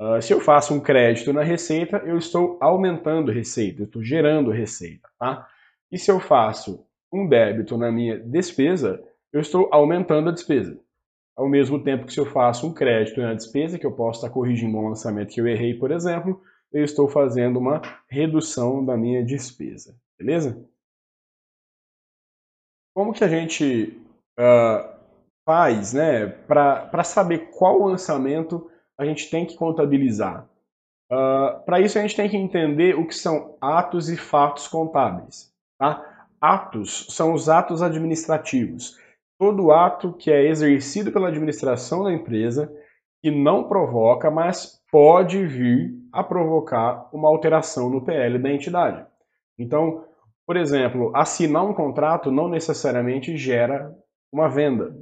Uh, 0.00 0.20
se 0.20 0.32
eu 0.32 0.40
faço 0.40 0.74
um 0.74 0.80
crédito 0.80 1.32
na 1.32 1.42
receita, 1.42 1.98
eu 1.98 2.18
estou 2.18 2.58
aumentando 2.60 3.32
receita, 3.32 3.82
eu 3.82 3.86
estou 3.86 4.02
gerando 4.02 4.50
receita. 4.50 5.08
Tá? 5.18 5.46
E 5.90 5.98
se 5.98 6.10
eu 6.10 6.18
faço 6.18 6.84
um 7.12 7.28
débito 7.28 7.78
na 7.78 7.90
minha 7.92 8.18
despesa, 8.18 9.02
eu 9.32 9.40
estou 9.40 9.68
aumentando 9.72 10.28
a 10.28 10.32
despesa. 10.32 10.78
Ao 11.36 11.48
mesmo 11.48 11.82
tempo 11.82 12.06
que 12.06 12.12
se 12.12 12.20
eu 12.20 12.26
faço 12.26 12.66
um 12.66 12.74
crédito 12.74 13.20
na 13.20 13.34
despesa, 13.34 13.78
que 13.78 13.86
eu 13.86 13.92
posso 13.92 14.20
estar 14.20 14.32
corrigindo 14.32 14.76
um 14.76 14.88
lançamento 14.88 15.32
que 15.32 15.40
eu 15.40 15.46
errei, 15.46 15.74
por 15.74 15.90
exemplo, 15.90 16.42
eu 16.72 16.84
estou 16.84 17.08
fazendo 17.08 17.58
uma 17.58 17.80
redução 18.08 18.84
da 18.84 18.96
minha 18.96 19.24
despesa, 19.24 19.96
beleza? 20.18 20.64
Como 22.94 23.12
que 23.12 23.24
a 23.24 23.28
gente 23.28 24.00
uh, 24.38 24.96
faz 25.46 25.92
né, 25.92 26.26
para 26.26 27.04
saber 27.04 27.50
qual 27.50 27.78
lançamento 27.78 28.70
a 28.98 29.04
gente 29.04 29.30
tem 29.30 29.46
que 29.46 29.56
contabilizar? 29.56 30.48
Uh, 31.12 31.62
para 31.64 31.80
isso 31.80 31.98
a 31.98 32.02
gente 32.02 32.16
tem 32.16 32.28
que 32.28 32.36
entender 32.36 32.98
o 32.98 33.06
que 33.06 33.14
são 33.14 33.56
atos 33.60 34.08
e 34.08 34.16
fatos 34.16 34.66
contábeis. 34.66 35.52
Tá? 35.78 36.26
Atos 36.40 37.06
são 37.10 37.32
os 37.32 37.48
atos 37.48 37.82
administrativos. 37.82 38.98
Todo 39.38 39.70
ato 39.70 40.12
que 40.14 40.30
é 40.30 40.46
exercido 40.46 41.12
pela 41.12 41.28
administração 41.28 42.02
da 42.02 42.12
empresa 42.12 42.72
que 43.26 43.30
não 43.32 43.64
provoca, 43.64 44.30
mas 44.30 44.80
pode 44.88 45.44
vir 45.44 45.92
a 46.12 46.22
provocar 46.22 47.08
uma 47.12 47.26
alteração 47.26 47.90
no 47.90 48.00
PL 48.00 48.38
da 48.38 48.52
entidade. 48.52 49.04
Então, 49.58 50.04
por 50.46 50.56
exemplo, 50.56 51.10
assinar 51.12 51.64
um 51.64 51.74
contrato 51.74 52.30
não 52.30 52.48
necessariamente 52.48 53.36
gera 53.36 53.92
uma 54.32 54.48
venda. 54.48 54.96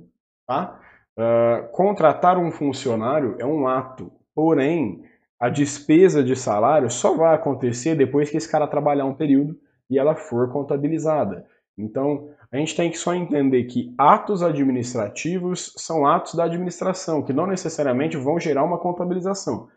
Tá? 0.47 0.81
Uh, 1.19 1.69
contratar 1.73 2.39
um 2.39 2.51
funcionário 2.51 3.37
é 3.39 3.45
um 3.45 3.69
ato, 3.69 4.11
porém, 4.35 5.05
a 5.39 5.51
despesa 5.51 6.25
de 6.25 6.35
salário 6.35 6.91
só 6.91 7.15
vai 7.15 7.35
acontecer 7.35 7.95
depois 7.95 8.31
que 8.31 8.39
esse 8.39 8.51
cara 8.51 8.67
trabalhar 8.67 9.05
um 9.05 9.15
período 9.15 9.55
e 9.91 9.99
ela 9.99 10.15
for 10.15 10.51
contabilizada. 10.51 11.45
Então, 11.77 12.31
a 12.53 12.57
gente 12.57 12.77
tem 12.77 12.91
que 12.91 12.99
só 12.99 13.15
entender 13.15 13.65
que 13.65 13.93
atos 13.99 14.43
administrativos 14.43 15.73
são 15.77 16.07
atos 16.07 16.35
da 16.35 16.45
administração, 16.45 17.23
que 17.23 17.33
não 17.33 17.47
necessariamente 17.47 18.17
vão 18.17 18.39
gerar 18.39 18.65
uma 18.65 18.79
contabilização. 18.79 19.69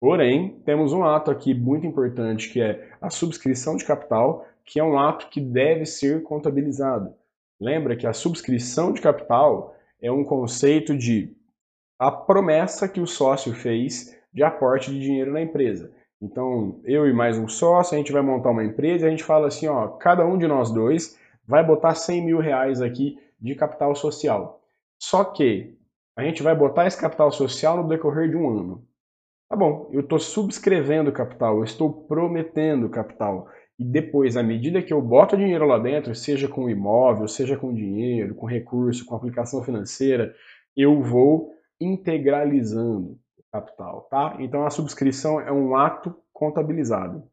Porém, 0.00 0.60
temos 0.64 0.92
um 0.92 1.04
ato 1.04 1.30
aqui 1.30 1.52
muito 1.54 1.86
importante, 1.86 2.52
que 2.52 2.60
é 2.60 2.90
a 3.00 3.10
subscrição 3.10 3.76
de 3.76 3.84
capital, 3.84 4.46
que 4.64 4.78
é 4.78 4.84
um 4.84 4.98
ato 4.98 5.28
que 5.28 5.40
deve 5.40 5.84
ser 5.84 6.22
contabilizado. 6.22 7.14
Lembra 7.60 7.96
que 7.96 8.06
a 8.06 8.12
subscrição 8.12 8.92
de 8.92 9.00
capital 9.00 9.76
é 10.00 10.10
um 10.10 10.24
conceito 10.24 10.96
de 10.96 11.36
a 11.98 12.10
promessa 12.10 12.88
que 12.88 13.00
o 13.00 13.06
sócio 13.06 13.52
fez 13.52 14.16
de 14.32 14.42
aporte 14.42 14.90
de 14.90 14.98
dinheiro 14.98 15.32
na 15.32 15.40
empresa. 15.40 15.92
Então, 16.20 16.80
eu 16.84 17.06
e 17.06 17.12
mais 17.12 17.38
um 17.38 17.46
sócio, 17.46 17.94
a 17.94 17.98
gente 17.98 18.12
vai 18.12 18.22
montar 18.22 18.50
uma 18.50 18.64
empresa 18.64 19.04
e 19.04 19.08
a 19.08 19.10
gente 19.10 19.22
fala 19.22 19.48
assim, 19.48 19.68
ó, 19.68 19.86
cada 19.88 20.26
um 20.26 20.36
de 20.36 20.48
nós 20.48 20.72
dois 20.72 21.16
vai 21.46 21.64
botar 21.64 21.94
100 21.94 22.24
mil 22.24 22.38
reais 22.38 22.80
aqui 22.80 23.18
de 23.40 23.54
capital 23.54 23.94
social. 23.94 24.60
Só 24.98 25.24
que 25.24 25.76
a 26.16 26.22
gente 26.22 26.42
vai 26.42 26.54
botar 26.54 26.86
esse 26.86 27.00
capital 27.00 27.30
social 27.32 27.76
no 27.76 27.88
decorrer 27.88 28.30
de 28.30 28.36
um 28.36 28.48
ano. 28.48 28.86
Tá 29.48 29.56
bom, 29.56 29.90
eu 29.92 30.00
estou 30.00 30.18
subscrevendo 30.18 31.12
capital, 31.12 31.58
eu 31.58 31.64
estou 31.64 31.92
prometendo 31.92 32.88
capital. 32.88 33.48
E 33.78 33.84
depois, 33.84 34.36
à 34.36 34.42
medida 34.42 34.82
que 34.82 34.92
eu 34.92 35.02
boto 35.02 35.36
dinheiro 35.36 35.66
lá 35.66 35.78
dentro, 35.78 36.14
seja 36.14 36.48
com 36.48 36.70
imóvel, 36.70 37.26
seja 37.26 37.56
com 37.56 37.74
dinheiro, 37.74 38.34
com 38.34 38.46
recurso, 38.46 39.04
com 39.04 39.14
aplicação 39.14 39.62
financeira, 39.62 40.34
eu 40.76 41.02
vou 41.02 41.52
integralizando 41.80 43.18
o 43.36 43.42
capital, 43.52 44.02
tá? 44.10 44.36
Então 44.38 44.64
a 44.64 44.70
subscrição 44.70 45.40
é 45.40 45.50
um 45.50 45.76
ato 45.76 46.14
contabilizado. 46.32 47.24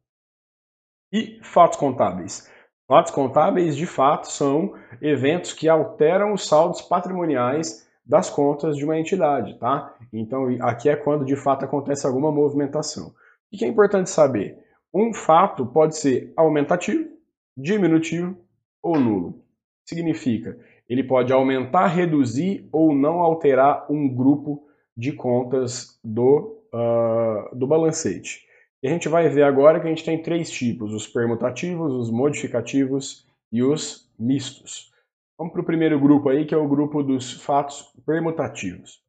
E 1.11 1.39
fatos 1.41 1.77
contábeis. 1.77 2.49
Fatos 2.89 3.11
contábeis, 3.11 3.77
de 3.77 3.85
fato, 3.85 4.31
são 4.31 4.73
eventos 4.99 5.53
que 5.53 5.69
alteram 5.69 6.33
os 6.33 6.47
saldos 6.47 6.81
patrimoniais 6.81 7.87
das 8.03 8.31
contas 8.31 8.75
de 8.75 8.83
uma 8.83 8.99
entidade, 8.99 9.59
tá? 9.59 9.93
Então, 10.11 10.47
aqui 10.59 10.89
é 10.89 10.95
quando 10.95 11.23
de 11.23 11.35
fato 11.35 11.63
acontece 11.63 12.07
alguma 12.07 12.31
movimentação. 12.31 13.13
O 13.53 13.57
que 13.57 13.63
é 13.63 13.67
importante 13.67 14.09
saber? 14.09 14.57
Um 14.91 15.13
fato 15.13 15.67
pode 15.67 15.97
ser 15.97 16.33
aumentativo, 16.35 17.07
diminutivo 17.55 18.35
ou 18.81 18.99
nulo. 18.99 19.43
Significa, 19.85 20.57
ele 20.89 21.03
pode 21.03 21.31
aumentar, 21.31 21.85
reduzir 21.85 22.67
ou 22.71 22.91
não 22.91 23.19
alterar 23.19 23.85
um 23.87 24.09
grupo 24.09 24.67
de 24.97 25.11
contas 25.11 25.99
do, 26.03 26.59
uh, 26.73 27.55
do 27.55 27.67
balancete. 27.67 28.48
E 28.81 28.87
a 28.87 28.91
gente 28.91 29.09
vai 29.09 29.27
ver 29.27 29.43
agora 29.43 29.79
que 29.79 29.87
a 29.87 29.89
gente 29.89 30.05
tem 30.05 30.21
três 30.21 30.49
tipos, 30.49 30.93
os 30.93 31.07
permutativos, 31.07 31.91
os 31.93 32.09
modificativos 32.09 33.27
e 33.51 33.61
os 33.61 34.09
mistos. 34.17 34.91
Vamos 35.37 35.53
para 35.53 35.61
o 35.61 35.65
primeiro 35.65 35.99
grupo 35.99 36.29
aí, 36.29 36.45
que 36.45 36.53
é 36.53 36.57
o 36.57 36.67
grupo 36.67 37.03
dos 37.03 37.33
fatos 37.41 37.93
permutativos. 38.05 39.01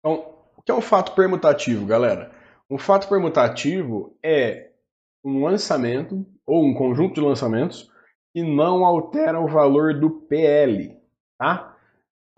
Então, 0.00 0.34
o 0.56 0.62
que 0.62 0.70
é 0.70 0.74
um 0.74 0.80
fato 0.80 1.14
permutativo, 1.14 1.84
galera? 1.86 2.32
Um 2.70 2.78
fato 2.78 3.08
permutativo 3.08 4.16
é 4.22 4.70
um 5.24 5.44
lançamento 5.44 6.24
ou 6.44 6.64
um 6.64 6.74
conjunto 6.74 7.14
de 7.14 7.20
lançamentos 7.20 7.90
que 8.32 8.42
não 8.42 8.84
altera 8.84 9.40
o 9.40 9.48
valor 9.48 9.98
do 9.98 10.10
PL, 10.10 10.96
tá? 11.38 11.76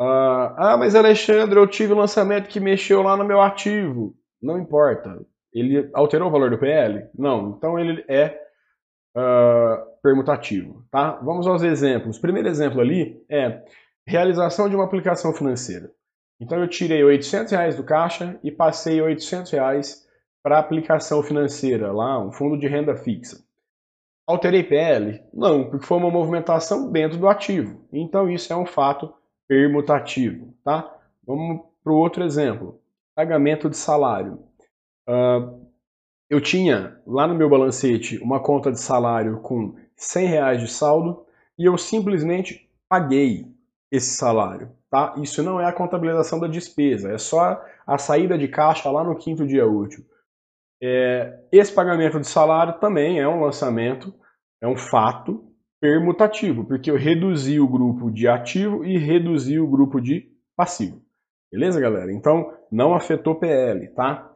Uh, 0.01 0.55
ah, 0.57 0.77
mas 0.79 0.95
Alexandre, 0.95 1.59
eu 1.59 1.67
tive 1.67 1.93
um 1.93 1.99
lançamento 1.99 2.49
que 2.49 2.61
mexeu 2.61 3.03
lá 3.03 3.17
no 3.17 3.25
meu 3.25 3.41
ativo. 3.41 4.15
Não 4.41 4.59
importa. 4.59 5.25
Ele 5.53 5.89
alterou 5.93 6.29
o 6.29 6.31
valor 6.31 6.51
do 6.51 6.59
PL? 6.59 7.09
Não. 7.17 7.51
Então 7.57 7.79
ele 7.79 8.05
é 8.09 8.39
uh, 9.17 10.01
permutativo. 10.03 10.85
Tá? 10.91 11.13
Vamos 11.23 11.47
aos 11.47 11.63
exemplos. 11.63 12.17
O 12.17 12.21
primeiro 12.21 12.49
exemplo 12.49 12.81
ali 12.81 13.23
é 13.29 13.63
realização 14.07 14.69
de 14.69 14.75
uma 14.75 14.85
aplicação 14.85 15.33
financeira. 15.33 15.91
Então 16.41 16.59
eu 16.59 16.69
tirei 16.69 17.03
800 17.03 17.53
reais 17.53 17.77
do 17.77 17.85
caixa 17.85 18.39
e 18.43 18.51
passei 18.51 19.01
800 19.01 19.51
reais 19.51 20.07
para 20.43 20.59
aplicação 20.59 21.23
financeira, 21.23 21.93
lá 21.93 22.25
um 22.25 22.31
fundo 22.31 22.57
de 22.57 22.69
renda 22.69 22.97
fixa. 22.97 23.45
Alterei 24.27 24.63
PL? 24.63 25.21
Não, 25.33 25.69
porque 25.69 25.87
foi 25.87 25.99
uma 25.99 26.11
movimentação 26.11 26.91
dentro 26.93 27.19
do 27.19 27.29
ativo. 27.29 27.85
Então 27.93 28.31
isso 28.31 28.53
é 28.53 28.57
um 28.57 28.67
fato 28.67 29.13
permutativo. 29.49 30.55
Tá? 30.63 30.95
Vamos 31.27 31.63
para 31.83 31.93
o 31.93 31.97
outro 31.97 32.23
exemplo 32.23 32.81
pagamento 33.19 33.69
de 33.69 33.77
salário. 33.77 34.45
Uh, 35.09 35.67
eu 36.31 36.41
tinha 36.41 37.03
lá 37.05 37.27
no 37.27 37.35
meu 37.35 37.51
balancete 37.51 38.17
uma 38.19 38.39
conta 38.39 38.71
de 38.71 38.79
salário 38.79 39.41
com 39.41 39.75
100 39.97 40.27
reais 40.29 40.61
de 40.61 40.69
saldo 40.69 41.27
e 41.59 41.65
eu 41.65 41.77
simplesmente 41.77 42.71
paguei 42.89 43.45
esse 43.91 44.17
salário. 44.17 44.71
Tá? 44.89 45.17
Isso 45.17 45.43
não 45.43 45.61
é 45.61 45.67
a 45.67 45.73
contabilização 45.73 46.39
da 46.39 46.47
despesa, 46.47 47.11
é 47.11 47.19
só 47.19 47.61
a 47.85 47.99
saída 47.99 48.39
de 48.39 48.47
caixa 48.47 48.89
lá 48.89 49.03
no 49.03 49.17
quinto 49.17 49.45
dia 49.45 49.67
útil. 49.67 50.05
É, 50.81 51.41
esse 51.51 51.73
pagamento 51.73 52.21
de 52.21 52.27
salário 52.29 52.79
também 52.79 53.19
é 53.19 53.27
um 53.27 53.41
lançamento, 53.41 54.15
é 54.63 54.69
um 54.69 54.77
fato 54.77 55.45
permutativo, 55.81 56.65
porque 56.65 56.89
eu 56.89 56.97
reduzi 56.97 57.59
o 57.59 57.67
grupo 57.67 58.13
de 58.13 58.29
ativo 58.29 58.85
e 58.85 58.97
reduzi 58.97 59.59
o 59.59 59.67
grupo 59.67 60.01
de 60.01 60.31
passivo. 60.57 61.08
Beleza, 61.51 61.81
galera? 61.81 62.13
Então, 62.13 62.53
não 62.71 62.95
afetou 62.95 63.35
PL, 63.35 63.89
tá? 63.89 64.31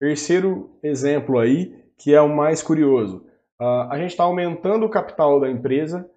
Terceiro 0.00 0.78
exemplo 0.82 1.38
aí, 1.38 1.74
que 1.98 2.14
é 2.14 2.20
o 2.20 2.34
mais 2.34 2.62
curioso. 2.62 3.26
Uh, 3.60 3.88
a 3.90 3.98
gente 3.98 4.10
está 4.10 4.24
aumentando 4.24 4.86
o 4.86 4.90
capital 4.90 5.38
da 5.38 5.50
empresa 5.50 6.08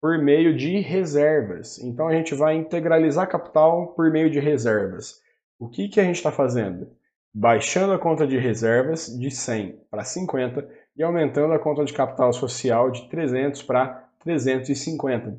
por 0.00 0.18
meio 0.18 0.56
de 0.56 0.78
reservas. 0.78 1.78
Então, 1.78 2.06
a 2.06 2.14
gente 2.14 2.34
vai 2.34 2.54
integralizar 2.54 3.28
capital 3.28 3.88
por 3.88 4.10
meio 4.10 4.30
de 4.30 4.38
reservas. 4.38 5.20
O 5.58 5.68
que, 5.68 5.88
que 5.88 6.00
a 6.00 6.04
gente 6.04 6.16
está 6.16 6.30
fazendo? 6.30 6.88
Baixando 7.34 7.92
a 7.92 7.98
conta 7.98 8.26
de 8.26 8.38
reservas 8.38 9.06
de 9.18 9.30
100 9.30 9.80
para 9.90 10.04
50 10.04 10.68
e 10.96 11.02
aumentando 11.02 11.52
a 11.52 11.58
conta 11.58 11.84
de 11.84 11.92
capital 11.92 12.32
social 12.32 12.90
de 12.90 13.08
300 13.08 13.62
para 13.62 14.08
350. 14.22 15.38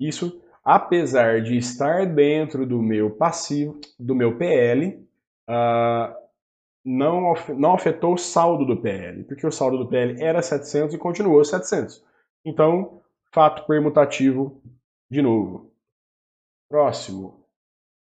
Isso 0.00 0.42
apesar 0.66 1.42
de 1.42 1.56
estar 1.56 2.04
dentro 2.06 2.66
do 2.66 2.82
meu 2.82 3.08
passivo, 3.08 3.80
do 3.96 4.16
meu 4.16 4.36
PL, 4.36 4.88
uh, 5.48 5.52
ah, 5.52 6.16
não, 6.84 7.34
não 7.56 7.74
afetou 7.74 8.14
o 8.14 8.18
saldo 8.18 8.66
do 8.66 8.76
PL, 8.76 9.22
porque 9.22 9.46
o 9.46 9.52
saldo 9.52 9.78
do 9.78 9.86
PL 9.86 10.20
era 10.20 10.42
700 10.42 10.92
e 10.92 10.98
continuou 10.98 11.44
700. 11.44 12.04
Então, 12.44 13.00
fato 13.32 13.64
permutativo 13.64 14.60
de 15.08 15.22
novo. 15.22 15.70
Próximo, 16.68 17.46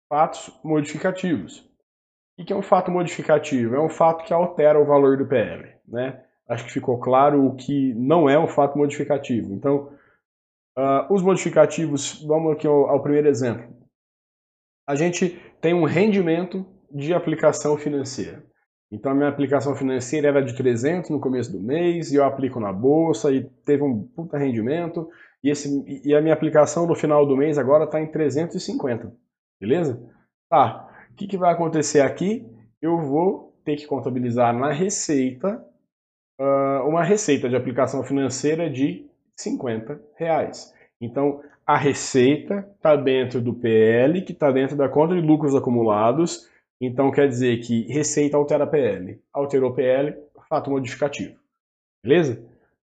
fatos 0.08 0.52
modificativos. 0.64 1.64
O 2.36 2.44
que 2.44 2.52
é 2.52 2.56
um 2.56 2.62
fato 2.62 2.90
modificativo? 2.90 3.76
É 3.76 3.80
um 3.80 3.88
fato 3.88 4.24
que 4.24 4.34
altera 4.34 4.80
o 4.80 4.84
valor 4.84 5.16
do 5.16 5.26
PL. 5.26 5.76
Né? 5.86 6.24
Acho 6.48 6.64
que 6.64 6.72
ficou 6.72 6.98
claro 6.98 7.46
o 7.46 7.54
que 7.54 7.94
não 7.94 8.28
é 8.28 8.36
um 8.36 8.48
fato 8.48 8.76
modificativo. 8.76 9.54
Então, 9.54 9.92
uh, 10.78 11.12
os 11.12 11.22
modificativos, 11.22 12.24
vamos 12.24 12.52
aqui 12.52 12.66
ao, 12.66 12.88
ao 12.88 13.02
primeiro 13.02 13.28
exemplo. 13.28 13.76
A 14.88 14.94
gente 14.94 15.38
tem 15.60 15.74
um 15.74 15.84
rendimento 15.84 16.64
de 16.90 17.12
aplicação 17.12 17.76
financeira. 17.76 18.42
Então 18.90 19.12
a 19.12 19.14
minha 19.14 19.28
aplicação 19.28 19.74
financeira 19.74 20.28
era 20.28 20.42
de 20.42 20.56
300 20.56 21.10
no 21.10 21.20
começo 21.20 21.52
do 21.52 21.60
mês, 21.60 22.10
e 22.10 22.16
eu 22.16 22.24
aplico 22.24 22.58
na 22.58 22.72
bolsa 22.72 23.30
e 23.30 23.44
teve 23.66 23.82
um 23.82 24.02
puta 24.02 24.38
rendimento, 24.38 25.10
e, 25.44 25.50
esse, 25.50 25.84
e 26.04 26.14
a 26.14 26.20
minha 26.22 26.32
aplicação 26.32 26.86
no 26.86 26.94
final 26.94 27.26
do 27.26 27.36
mês 27.36 27.58
agora 27.58 27.84
está 27.84 28.00
em 28.00 28.10
350, 28.10 29.12
beleza? 29.60 30.00
Tá, 30.48 30.88
o 31.10 31.14
que, 31.14 31.26
que 31.26 31.36
vai 31.36 31.52
acontecer 31.52 32.00
aqui? 32.00 32.46
Eu 32.80 32.98
vou 32.98 33.54
ter 33.62 33.76
que 33.76 33.86
contabilizar 33.86 34.56
na 34.56 34.72
receita 34.72 35.62
uh, 36.40 36.88
uma 36.88 37.04
receita 37.04 37.48
de 37.48 37.56
aplicação 37.56 38.02
financeira 38.02 38.70
de 38.70 39.06
50 39.38 40.00
reais. 40.16 40.74
Então 41.00 41.40
a 41.66 41.76
receita 41.76 42.68
está 42.76 42.96
dentro 42.96 43.40
do 43.40 43.54
PL, 43.54 44.22
que 44.22 44.32
está 44.32 44.50
dentro 44.50 44.76
da 44.76 44.88
conta 44.88 45.14
de 45.14 45.20
lucros 45.20 45.54
acumulados, 45.54 46.48
então 46.80 47.10
quer 47.10 47.28
dizer 47.28 47.58
que 47.60 47.90
receita 47.92 48.36
altera 48.36 48.66
PL. 48.66 49.20
Alterou 49.32 49.74
PL, 49.74 50.16
fato 50.48 50.70
modificativo. 50.70 51.36
Beleza? 52.02 52.42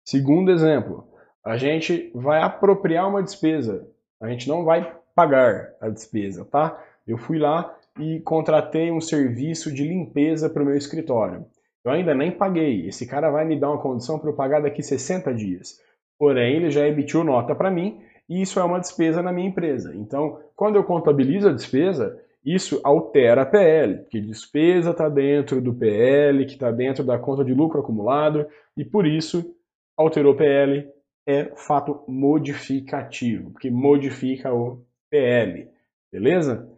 Segundo 0.05 0.51
exemplo, 0.51 1.07
a 1.45 1.57
gente 1.57 2.11
vai 2.15 2.43
apropriar 2.43 3.09
uma 3.09 3.23
despesa. 3.23 3.87
A 4.21 4.29
gente 4.29 4.49
não 4.49 4.65
vai 4.65 4.97
pagar 5.15 5.73
a 5.81 5.89
despesa, 5.89 6.45
tá? 6.45 6.83
Eu 7.07 7.19
fui 7.19 7.39
lá 7.39 7.77
e 7.99 8.21
contratei 8.21 8.91
um 8.91 9.01
serviço 9.01 9.73
de 9.73 9.85
limpeza 9.85 10.49
para 10.49 10.63
o 10.63 10.67
meu 10.67 10.77
escritório. 10.77 11.45
Eu 11.85 11.91
ainda 11.93 12.15
nem 12.15 12.31
paguei. 12.31 12.87
Esse 12.87 13.07
cara 13.07 13.31
vai 13.31 13.45
me 13.45 13.59
dar 13.59 13.71
uma 13.71 13.81
condição 13.81 14.19
para 14.19 14.31
eu 14.31 14.35
pagar 14.35 14.61
daqui 14.61 14.83
60 14.83 15.35
dias. 15.35 15.81
Porém, 16.21 16.57
ele 16.57 16.71
já 16.71 16.87
emitiu 16.87 17.25
nota 17.25 17.55
para 17.55 17.71
mim 17.71 18.03
e 18.29 18.43
isso 18.43 18.61
é 18.61 18.63
uma 18.63 18.79
despesa 18.79 19.23
na 19.23 19.33
minha 19.33 19.49
empresa. 19.49 19.97
Então, 19.97 20.39
quando 20.55 20.77
eu 20.77 20.85
contabilizo 20.85 21.49
a 21.49 21.53
despesa, 21.53 22.23
isso 22.45 22.79
altera 22.85 23.41
a 23.41 23.47
PL, 23.47 24.01
porque 24.01 24.21
despesa 24.21 24.91
está 24.91 25.09
dentro 25.09 25.63
do 25.63 25.73
PL, 25.73 26.45
que 26.45 26.53
está 26.53 26.71
dentro 26.71 27.03
da 27.03 27.19
conta 27.19 27.43
de 27.43 27.55
lucro 27.55 27.81
acumulado, 27.81 28.47
e 28.77 28.85
por 28.85 29.07
isso 29.07 29.57
alterou 29.97 30.37
PL 30.37 30.87
é 31.27 31.53
fato 31.57 32.05
modificativo, 32.07 33.53
porque 33.53 33.71
modifica 33.71 34.53
o 34.53 34.85
PL, 35.11 35.71
beleza? 36.13 36.71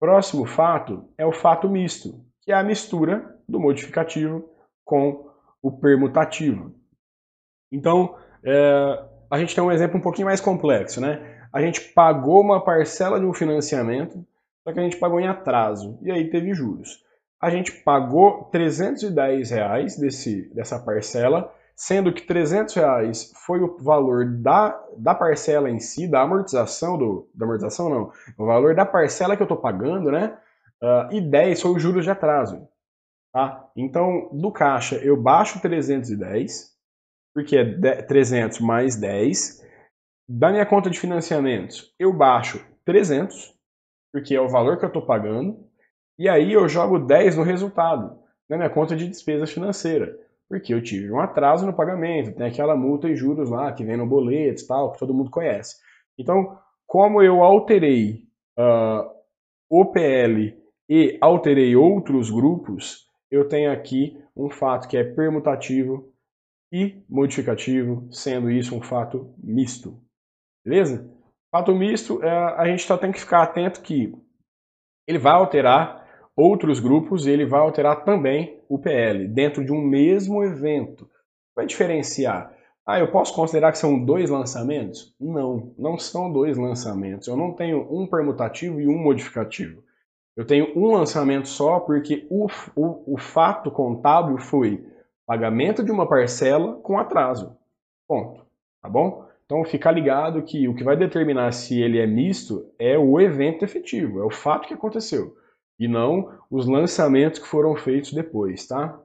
Próximo 0.00 0.44
fato 0.44 1.08
é 1.16 1.24
o 1.24 1.32
fato 1.32 1.68
misto, 1.70 2.20
que 2.40 2.50
é 2.50 2.56
a 2.56 2.64
mistura 2.64 3.38
do 3.48 3.60
modificativo 3.60 4.48
com 4.84 5.30
o 5.62 5.70
permutativo. 5.70 6.74
Então, 7.70 8.16
é, 8.44 9.04
a 9.30 9.38
gente 9.38 9.54
tem 9.54 9.62
um 9.62 9.72
exemplo 9.72 9.98
um 9.98 10.02
pouquinho 10.02 10.26
mais 10.26 10.40
complexo, 10.40 11.00
né? 11.00 11.38
A 11.52 11.60
gente 11.60 11.80
pagou 11.92 12.40
uma 12.40 12.64
parcela 12.64 13.20
de 13.20 13.26
um 13.26 13.34
financiamento 13.34 14.24
só 14.64 14.72
que 14.72 14.78
a 14.78 14.82
gente 14.82 14.96
pagou 14.96 15.20
em 15.20 15.26
atraso 15.26 15.98
e 16.02 16.10
aí 16.10 16.30
teve 16.30 16.54
juros. 16.54 17.02
A 17.40 17.50
gente 17.50 17.72
pagou 17.82 18.44
310 18.52 19.50
reais 19.50 19.96
desse, 19.96 20.54
dessa 20.54 20.78
parcela, 20.78 21.52
sendo 21.74 22.12
que 22.12 22.22
300 22.22 22.74
reais 22.74 23.32
foi 23.44 23.60
o 23.60 23.76
valor 23.78 24.24
da, 24.24 24.80
da 24.96 25.14
parcela 25.14 25.68
em 25.68 25.80
si, 25.80 26.06
da 26.06 26.22
amortização, 26.22 26.96
do, 26.96 27.28
da 27.34 27.44
amortização 27.44 27.88
não, 27.88 28.12
o 28.38 28.46
valor 28.46 28.76
da 28.76 28.86
parcela 28.86 29.36
que 29.36 29.42
eu 29.42 29.46
estou 29.46 29.58
pagando, 29.58 30.12
né? 30.12 30.38
Uh, 30.80 31.14
e 31.14 31.20
10 31.20 31.60
foi 31.60 31.70
o 31.72 31.78
juros 31.78 32.04
de 32.04 32.10
atraso. 32.10 32.68
Tá? 33.32 33.68
Então, 33.76 34.28
do 34.32 34.52
caixa 34.52 34.96
eu 34.96 35.16
baixo 35.16 35.60
310, 35.60 36.71
porque 37.34 37.56
é 37.56 38.02
300 38.02 38.60
mais 38.60 38.96
10. 38.96 39.62
Da 40.28 40.50
minha 40.50 40.66
conta 40.66 40.88
de 40.88 40.98
financiamentos, 40.98 41.92
eu 41.98 42.12
baixo 42.12 42.64
300, 42.84 43.54
porque 44.12 44.34
é 44.34 44.40
o 44.40 44.48
valor 44.48 44.78
que 44.78 44.84
eu 44.84 44.88
estou 44.88 45.04
pagando, 45.04 45.58
e 46.18 46.28
aí 46.28 46.52
eu 46.52 46.68
jogo 46.68 46.98
10 46.98 47.36
no 47.36 47.42
resultado, 47.42 48.18
na 48.48 48.56
minha 48.56 48.70
conta 48.70 48.94
de 48.94 49.08
despesa 49.08 49.46
financeira, 49.46 50.16
porque 50.48 50.72
eu 50.72 50.82
tive 50.82 51.10
um 51.10 51.20
atraso 51.20 51.66
no 51.66 51.72
pagamento, 51.72 52.36
tem 52.36 52.46
aquela 52.46 52.76
multa 52.76 53.08
e 53.08 53.16
juros 53.16 53.50
lá 53.50 53.72
que 53.72 53.84
vem 53.84 53.96
no 53.96 54.06
boleto 54.06 54.62
e 54.62 54.66
tal, 54.66 54.92
que 54.92 54.98
todo 54.98 55.14
mundo 55.14 55.30
conhece. 55.30 55.76
Então, 56.18 56.58
como 56.86 57.22
eu 57.22 57.42
alterei 57.42 58.26
uh, 58.58 59.10
o 59.70 59.86
PL 59.86 60.54
e 60.88 61.16
alterei 61.20 61.74
outros 61.74 62.30
grupos, 62.30 63.06
eu 63.30 63.48
tenho 63.48 63.72
aqui 63.72 64.22
um 64.36 64.50
fato 64.50 64.86
que 64.86 64.96
é 64.96 65.04
permutativo 65.04 66.11
e 66.72 67.04
modificativo, 67.08 68.08
sendo 68.10 68.50
isso 68.50 68.74
um 68.74 68.80
fato 68.80 69.34
misto. 69.38 70.00
Beleza? 70.64 71.08
Fato 71.50 71.74
misto, 71.74 72.24
é, 72.24 72.30
a 72.30 72.66
gente 72.66 72.84
só 72.84 72.96
tem 72.96 73.12
que 73.12 73.20
ficar 73.20 73.42
atento 73.42 73.82
que 73.82 74.14
ele 75.06 75.18
vai 75.18 75.34
alterar 75.34 76.02
outros 76.34 76.80
grupos 76.80 77.26
e 77.26 77.30
ele 77.30 77.44
vai 77.44 77.60
alterar 77.60 78.04
também 78.04 78.58
o 78.68 78.78
PL 78.78 79.28
dentro 79.28 79.62
de 79.62 79.70
um 79.70 79.82
mesmo 79.82 80.42
evento. 80.42 81.08
Vai 81.54 81.66
diferenciar. 81.66 82.56
Ah, 82.86 82.98
eu 82.98 83.12
posso 83.12 83.34
considerar 83.34 83.70
que 83.70 83.78
são 83.78 84.02
dois 84.02 84.30
lançamentos? 84.30 85.14
Não, 85.20 85.74
não 85.78 85.98
são 85.98 86.32
dois 86.32 86.56
lançamentos. 86.56 87.28
Eu 87.28 87.36
não 87.36 87.52
tenho 87.52 87.86
um 87.90 88.06
permutativo 88.06 88.80
e 88.80 88.88
um 88.88 88.98
modificativo. 88.98 89.84
Eu 90.34 90.46
tenho 90.46 90.72
um 90.76 90.92
lançamento 90.96 91.46
só 91.48 91.78
porque 91.78 92.26
o, 92.30 92.46
o, 92.74 93.14
o 93.14 93.18
fato 93.18 93.70
contábil 93.70 94.38
foi 94.38 94.84
pagamento 95.32 95.82
de 95.82 95.90
uma 95.90 96.06
parcela 96.06 96.76
com 96.82 96.98
atraso. 96.98 97.56
Ponto. 98.06 98.44
Tá 98.82 98.88
bom? 98.88 99.26
Então, 99.46 99.64
ficar 99.64 99.90
ligado 99.90 100.42
que 100.42 100.68
o 100.68 100.74
que 100.74 100.84
vai 100.84 100.94
determinar 100.94 101.52
se 101.52 101.80
ele 101.80 101.98
é 101.98 102.06
misto 102.06 102.70
é 102.78 102.98
o 102.98 103.18
evento 103.18 103.64
efetivo, 103.64 104.20
é 104.20 104.24
o 104.24 104.30
fato 104.30 104.68
que 104.68 104.74
aconteceu, 104.74 105.34
e 105.78 105.88
não 105.88 106.38
os 106.50 106.66
lançamentos 106.66 107.38
que 107.38 107.46
foram 107.46 107.74
feitos 107.74 108.12
depois, 108.12 108.66
tá? 108.66 109.00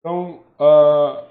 Então, 0.00 0.44
uh, 0.58 1.24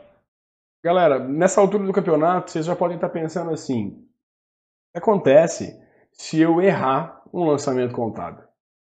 galera, 0.81 1.19
nessa 1.19 1.59
altura 1.59 1.85
do 1.85 1.93
campeonato, 1.93 2.51
vocês 2.51 2.65
já 2.65 2.75
podem 2.77 2.95
estar 2.95 3.09
pensando 3.09 3.51
assim: 3.51 3.89
o 3.89 4.91
que 4.93 4.99
acontece 4.99 5.77
se 6.13 6.39
eu 6.39 6.61
errar 6.61 7.21
um 7.33 7.43
lançamento 7.43 7.93
contábil? 7.93 8.45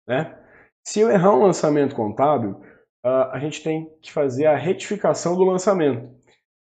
Né? 0.06 0.45
Se 0.86 1.00
eu 1.00 1.10
errar 1.10 1.34
um 1.34 1.42
lançamento 1.42 1.96
contábil, 1.96 2.60
a 3.02 3.40
gente 3.40 3.60
tem 3.60 3.90
que 4.00 4.12
fazer 4.12 4.46
a 4.46 4.56
retificação 4.56 5.34
do 5.34 5.42
lançamento. 5.42 6.08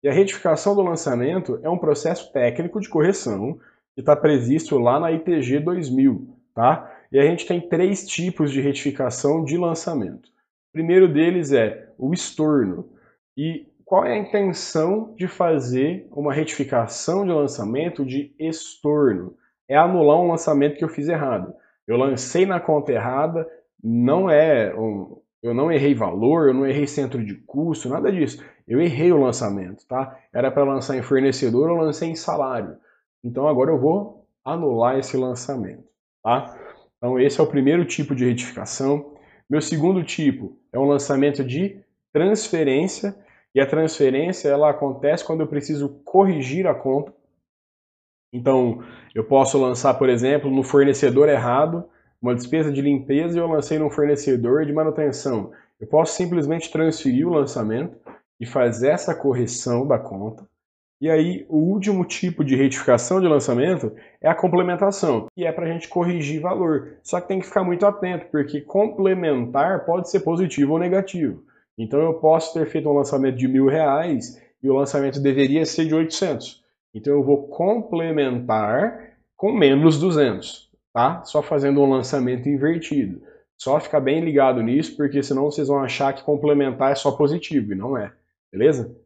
E 0.04 0.10
a 0.10 0.12
retificação 0.12 0.74
do 0.74 0.82
lançamento 0.82 1.60
é 1.62 1.70
um 1.70 1.78
processo 1.78 2.34
técnico 2.34 2.82
de 2.82 2.90
correção 2.90 3.60
que 3.94 4.02
está 4.02 4.16
previsto 4.16 4.80
lá 4.80 5.00
na 5.00 5.12
ITG 5.12 5.60
2000, 5.60 6.40
tá? 6.56 6.92
E 7.12 7.20
a 7.20 7.22
gente 7.22 7.46
tem 7.46 7.70
três 7.70 8.08
tipos 8.08 8.52
de 8.52 8.62
retificação 8.62 9.46
de 9.46 9.58
lançamento. 9.58 10.26
O 10.26 10.74
primeiro 10.74 11.08
deles 11.08 11.52
é 11.52 11.94
o 11.96 12.12
estorno. 12.12 12.90
E 13.38 13.68
qual 13.86 14.06
é 14.06 14.14
a 14.14 14.18
intenção 14.18 15.14
de 15.16 15.28
fazer 15.28 16.08
uma 16.12 16.34
retificação 16.34 17.28
de 17.28 17.32
lançamento 17.32 18.04
de 18.04 18.34
estorno? 18.40 19.38
É 19.70 19.78
anular 19.78 20.20
um 20.20 20.30
lançamento 20.30 20.78
que 20.78 20.84
eu 20.84 20.90
fiz 20.90 21.10
errado. 21.10 21.54
Eu 21.88 21.96
lancei 21.96 22.48
na 22.48 22.60
conta 22.60 22.92
errada, 22.92 23.48
não 23.88 24.30
é 24.30 24.74
eu 25.44 25.54
não 25.54 25.72
errei 25.72 25.94
valor, 25.94 26.48
eu 26.48 26.54
não 26.56 26.66
errei 26.66 26.88
centro 26.88 27.24
de 27.24 27.36
custo, 27.36 27.88
nada 27.88 28.12
disso. 28.12 28.44
Eu 28.68 28.82
errei 28.82 29.12
o 29.12 29.22
lançamento, 29.22 29.86
tá? 29.88 30.20
Era 30.34 30.50
para 30.50 30.64
lançar 30.64 30.98
em 30.98 31.04
fornecedor, 31.04 31.70
eu 31.70 31.76
lancei 31.76 32.10
em 32.10 32.16
salário. 32.16 32.78
Então 33.24 33.48
agora 33.48 33.70
eu 33.70 33.80
vou 33.80 34.28
anular 34.44 34.98
esse 34.98 35.16
lançamento, 35.16 35.84
tá? 36.24 36.58
Então 36.98 37.20
esse 37.20 37.40
é 37.40 37.44
o 37.44 37.48
primeiro 37.48 37.86
tipo 37.86 38.16
de 38.16 38.26
retificação. 38.26 39.14
Meu 39.48 39.62
segundo 39.62 40.04
tipo 40.04 40.58
é 40.74 40.80
um 40.80 40.86
lançamento 40.86 41.44
de 41.44 41.80
transferência, 42.12 43.16
e 43.54 43.62
a 43.62 43.68
transferência 43.68 44.50
ela 44.50 44.70
acontece 44.70 45.24
quando 45.24 45.42
eu 45.42 45.48
preciso 45.48 46.02
corrigir 46.04 46.66
a 46.66 46.74
conta. 46.74 47.14
Então, 48.34 48.84
eu 49.14 49.24
posso 49.24 49.62
lançar, 49.62 49.94
por 49.94 50.10
exemplo, 50.10 50.50
no 50.50 50.64
fornecedor 50.64 51.30
errado, 51.30 51.88
uma 52.26 52.34
despesa 52.34 52.72
de 52.72 52.82
limpeza 52.82 53.38
e 53.38 53.42
eu 53.42 53.48
lancei 53.48 53.78
no 53.78 53.90
fornecedor 53.90 54.66
de 54.66 54.74
manutenção. 54.74 55.52
Eu 55.80 55.86
posso 55.86 56.16
simplesmente 56.16 56.72
transferir 56.72 57.28
o 57.28 57.32
lançamento 57.32 57.96
e 58.40 58.46
fazer 58.48 58.90
essa 58.90 59.14
correção 59.14 59.86
da 59.88 60.00
conta. 60.00 60.44
E 61.00 61.10
aí, 61.10 61.46
o 61.50 61.58
último 61.58 62.04
tipo 62.04 62.44
de 62.44 62.56
retificação 62.56 63.22
de 63.22 63.28
lançamento 63.28 63.94
é 64.20 64.28
a 64.28 64.34
complementação, 64.34 65.28
que 65.36 65.46
é 65.46 65.52
para 65.52 65.66
a 65.66 65.72
gente 65.72 65.88
corrigir 65.88 66.42
valor. 66.42 66.98
Só 67.04 67.22
que 67.22 67.28
tem 67.28 67.40
que 67.40 67.46
ficar 67.46 67.64
muito 67.64 67.86
atento, 67.86 68.26
porque 68.32 68.62
complementar 68.62 69.86
pode 69.86 70.10
ser 70.10 70.22
positivo 70.22 70.74
ou 70.74 70.80
negativo. 70.80 71.44
Então, 71.78 72.00
eu 72.00 72.16
posso 72.16 72.54
ter 72.54 72.66
feito 72.66 72.90
um 72.90 72.94
lançamento 72.94 73.36
de 73.36 73.48
mil 73.48 73.68
reais 73.68 74.42
e 74.64 74.70
o 74.70 74.74
lançamento 74.74 75.22
deveria 75.22 75.66
ser 75.66 75.86
de 75.86 75.94
800. 75.94 76.64
Então, 76.94 77.14
eu 77.14 77.24
vou 77.24 77.50
complementar 77.50 79.16
com 79.36 79.52
menos 79.52 80.00
200, 80.00 80.65
tá? 80.96 81.26
Só 81.26 81.44
fazendo 81.44 81.82
um 81.82 81.90
lançamento 81.90 82.48
invertido. 82.48 83.22
Só 83.60 83.82
ficar 83.82 84.00
bem 84.00 84.24
ligado 84.24 84.64
nisso, 84.64 84.96
porque 84.96 85.22
senão 85.22 85.44
vocês 85.44 85.68
vão 85.68 85.84
achar 85.84 86.14
que 86.14 86.24
complementar 86.24 86.94
é 86.94 86.96
só 86.96 87.12
positivo, 87.12 87.74
e 87.74 87.76
não 87.76 87.98
é. 87.98 88.16
Beleza? 88.50 88.98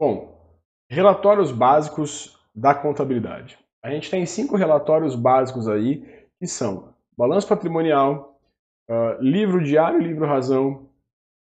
Bom, 0.00 0.56
relatórios 0.88 1.50
básicos 1.50 2.38
da 2.54 2.72
contabilidade. 2.72 3.58
A 3.82 3.90
gente 3.90 4.08
tem 4.08 4.24
cinco 4.24 4.56
relatórios 4.56 5.16
básicos 5.16 5.66
aí, 5.66 6.28
que 6.38 6.46
são 6.46 6.94
balanço 7.16 7.48
patrimonial, 7.48 8.40
uh, 8.88 9.20
livro 9.20 9.64
diário 9.64 10.00
e 10.00 10.04
livro 10.04 10.26
razão, 10.26 10.88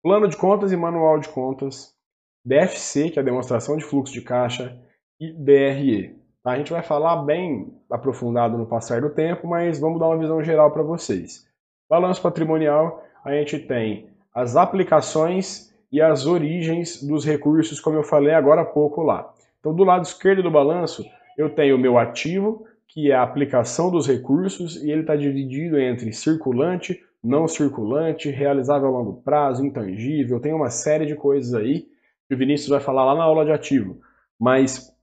plano 0.01 0.27
de 0.27 0.35
contas 0.35 0.71
e 0.71 0.75
manual 0.75 1.19
de 1.19 1.29
contas, 1.29 1.95
DFC, 2.43 3.11
que 3.11 3.19
é 3.19 3.21
a 3.21 3.25
demonstração 3.25 3.77
de 3.77 3.85
fluxo 3.85 4.11
de 4.11 4.21
caixa, 4.21 4.75
e 5.19 5.31
DRE. 5.31 6.18
A 6.45 6.57
gente 6.57 6.71
vai 6.71 6.81
falar 6.81 7.17
bem 7.17 7.73
aprofundado 7.91 8.57
no 8.57 8.65
passar 8.65 9.01
do 9.01 9.09
tempo, 9.09 9.45
mas 9.47 9.79
vamos 9.79 9.99
dar 9.99 10.07
uma 10.07 10.17
visão 10.17 10.41
geral 10.41 10.71
para 10.71 10.81
vocês. 10.81 11.45
Balanço 11.89 12.21
patrimonial, 12.21 13.03
a 13.25 13.33
gente 13.33 13.59
tem 13.59 14.07
as 14.33 14.55
aplicações 14.55 15.73
e 15.91 16.01
as 16.01 16.25
origens 16.25 17.03
dos 17.03 17.25
recursos, 17.25 17.79
como 17.79 17.97
eu 17.97 18.03
falei 18.03 18.33
agora 18.33 18.61
há 18.61 18.65
pouco 18.65 19.01
lá. 19.01 19.33
Então, 19.59 19.75
do 19.75 19.83
lado 19.83 20.03
esquerdo 20.03 20.41
do 20.41 20.51
balanço, 20.51 21.03
eu 21.37 21.49
tenho 21.49 21.75
o 21.75 21.79
meu 21.79 21.97
ativo, 21.97 22.65
que 22.87 23.11
é 23.11 23.15
a 23.15 23.23
aplicação 23.23 23.91
dos 23.91 24.07
recursos, 24.07 24.81
e 24.81 24.89
ele 24.89 25.01
está 25.01 25.15
dividido 25.15 25.77
entre 25.77 26.13
circulante, 26.13 27.03
não 27.21 27.47
circulante, 27.47 28.29
realizável 28.29 28.87
a 28.87 28.91
longo 28.91 29.21
prazo, 29.21 29.65
intangível, 29.65 30.39
tem 30.39 30.53
uma 30.53 30.69
série 30.69 31.05
de 31.05 31.15
coisas 31.15 31.53
aí 31.53 31.85
que 32.27 32.35
o 32.35 32.37
Vinícius 32.37 32.69
vai 32.69 32.79
falar 32.79 33.03
lá 33.03 33.15
na 33.15 33.23
aula 33.23 33.43
de 33.43 33.51
ativo. 33.51 33.99
Mas 34.39 34.95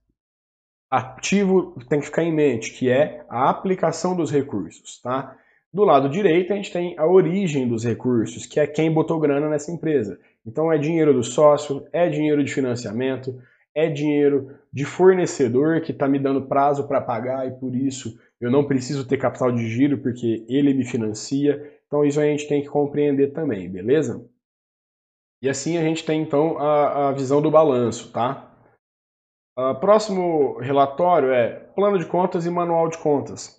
ativo 0.91 1.75
tem 1.89 2.01
que 2.01 2.07
ficar 2.07 2.23
em 2.23 2.33
mente, 2.33 2.73
que 2.73 2.89
é 2.91 3.25
a 3.29 3.51
aplicação 3.51 4.17
dos 4.17 4.31
recursos, 4.31 5.01
tá? 5.01 5.37
Do 5.73 5.85
lado 5.85 6.09
direito, 6.09 6.53
a 6.53 6.57
gente 6.57 6.73
tem 6.73 6.95
a 6.99 7.07
origem 7.07 7.69
dos 7.69 7.85
recursos, 7.85 8.47
que 8.47 8.59
é 8.59 8.67
quem 8.67 8.91
botou 8.91 9.21
grana 9.21 9.49
nessa 9.49 9.71
empresa. 9.71 10.19
Então, 10.47 10.73
é 10.73 10.79
dinheiro 10.79 11.13
do 11.13 11.23
sócio, 11.23 11.87
é 11.93 12.09
dinheiro 12.09 12.43
de 12.43 12.53
financiamento, 12.53 13.39
é 13.75 13.89
dinheiro 13.89 14.57
de 14.73 14.85
fornecedor 14.85 15.83
que 15.83 15.93
está 15.93 16.09
me 16.09 16.19
dando 16.19 16.47
prazo 16.47 16.89
para 16.89 17.01
pagar 17.01 17.47
e 17.47 17.51
por 17.51 17.77
isso 17.77 18.19
eu 18.41 18.51
não 18.51 18.65
preciso 18.65 19.07
ter 19.07 19.19
capital 19.19 19.53
de 19.53 19.69
giro 19.69 19.99
porque 19.99 20.47
ele 20.49 20.73
me 20.73 20.85
financia. 20.85 21.63
Então, 21.87 22.05
isso 22.05 22.21
a 22.21 22.25
gente 22.25 22.49
tem 22.49 22.63
que 22.63 22.69
compreender 22.69 23.33
também, 23.33 23.69
beleza? 23.69 24.25
E 25.43 25.49
assim 25.49 25.77
a 25.77 25.83
gente 25.83 26.05
tem 26.05 26.23
então 26.23 26.59
a, 26.59 27.09
a 27.09 27.13
visão 27.13 27.43
do 27.43 27.51
balanço, 27.51 28.11
tá? 28.11 28.56
Uh, 29.59 29.75
próximo 29.81 30.59
relatório 30.59 31.31
é 31.31 31.49
plano 31.75 31.99
de 31.99 32.05
contas 32.05 32.45
e 32.45 32.51
manual 32.51 32.89
de 32.89 32.99
contas. 32.99 33.59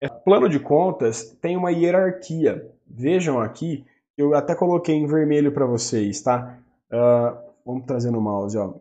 É, 0.00 0.08
plano 0.08 0.48
de 0.48 0.60
contas 0.60 1.36
tem 1.40 1.56
uma 1.56 1.72
hierarquia. 1.72 2.70
Vejam 2.86 3.40
aqui, 3.40 3.84
eu 4.16 4.34
até 4.34 4.54
coloquei 4.54 4.94
em 4.94 5.06
vermelho 5.06 5.52
para 5.52 5.66
vocês, 5.66 6.20
tá? 6.20 6.58
Uh, 6.92 7.36
vamos 7.66 7.86
trazer 7.86 8.12
no 8.12 8.20
mouse, 8.20 8.56
ó. 8.56 8.74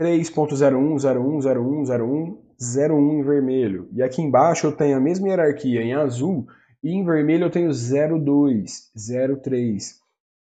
3.01, 0.00 1.04
01, 1.16 1.38
01, 1.38 1.82
01, 1.82 2.38
01 2.60 3.12
em 3.12 3.22
vermelho. 3.22 3.88
E 3.92 4.02
aqui 4.02 4.22
embaixo 4.22 4.68
eu 4.68 4.72
tenho 4.72 4.96
a 4.96 5.00
mesma 5.00 5.28
hierarquia 5.28 5.82
em 5.82 5.94
azul 5.94 6.46
e 6.82 6.92
em 6.92 7.04
vermelho 7.04 7.46
eu 7.46 7.50
tenho 7.50 7.70
02, 7.70 8.92
03. 9.42 10.00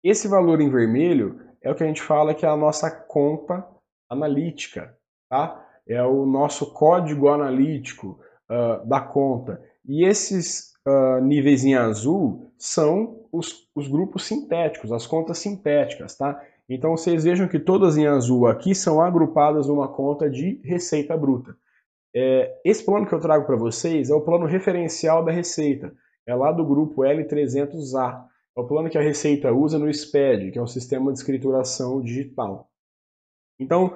Esse 0.04 0.28
valor 0.28 0.62
em 0.62 0.70
vermelho 0.70 1.40
é 1.62 1.72
o 1.72 1.76
que 1.76 1.84
a 1.84 1.88
gente 1.88 2.02
fala 2.02 2.34
que 2.34 2.46
é 2.46 2.50
a 2.50 2.56
nossa 2.56 2.92
conta 2.92 3.68
analítica, 4.10 4.96
tá? 5.30 5.64
É 5.88 6.02
o 6.04 6.26
nosso 6.26 6.74
código 6.74 7.30
analítico 7.30 8.20
uh, 8.50 8.88
da 8.88 9.00
conta. 9.00 9.62
E 9.88 10.04
esses 10.04 10.74
uh, 10.88 11.22
níveis 11.22 11.64
em 11.64 11.76
azul 11.76 12.52
são 12.58 13.26
os, 13.32 13.70
os 13.76 13.88
grupos 13.88 14.26
sintéticos, 14.26 14.92
as 14.92 15.06
contas 15.06 15.38
sintéticas, 15.38 16.16
tá? 16.16 16.42
Então 16.68 16.98
vocês 16.98 17.24
vejam 17.24 17.48
que 17.48 17.60
todas 17.60 17.96
em 17.98 18.08
azul 18.08 18.48
aqui 18.48 18.74
são 18.74 19.00
agrupadas 19.00 19.68
numa 19.68 19.88
conta 19.88 20.30
de 20.30 20.60
receita 20.64 21.16
bruta. 21.16 21.56
É, 22.16 22.60
esse 22.64 22.84
plano 22.84 23.06
que 23.06 23.14
eu 23.14 23.20
trago 23.20 23.46
para 23.46 23.56
vocês 23.56 24.10
é 24.10 24.16
o 24.16 24.22
plano 24.22 24.46
referencial 24.46 25.24
da 25.24 25.32
receita. 25.32 25.94
É 26.26 26.34
lá 26.34 26.52
do 26.52 26.66
grupo 26.66 27.02
L300A. 27.02 28.26
É 28.58 28.62
o 28.62 28.66
plano 28.66 28.90
que 28.90 28.98
a 28.98 29.02
Receita 29.02 29.52
usa 29.52 29.78
no 29.78 29.94
SPED, 29.94 30.52
que 30.52 30.58
é 30.58 30.62
o 30.62 30.68
Sistema 30.68 31.12
de 31.12 31.20
Escrituração 31.20 32.02
Digital. 32.02 32.70
Então, 33.60 33.96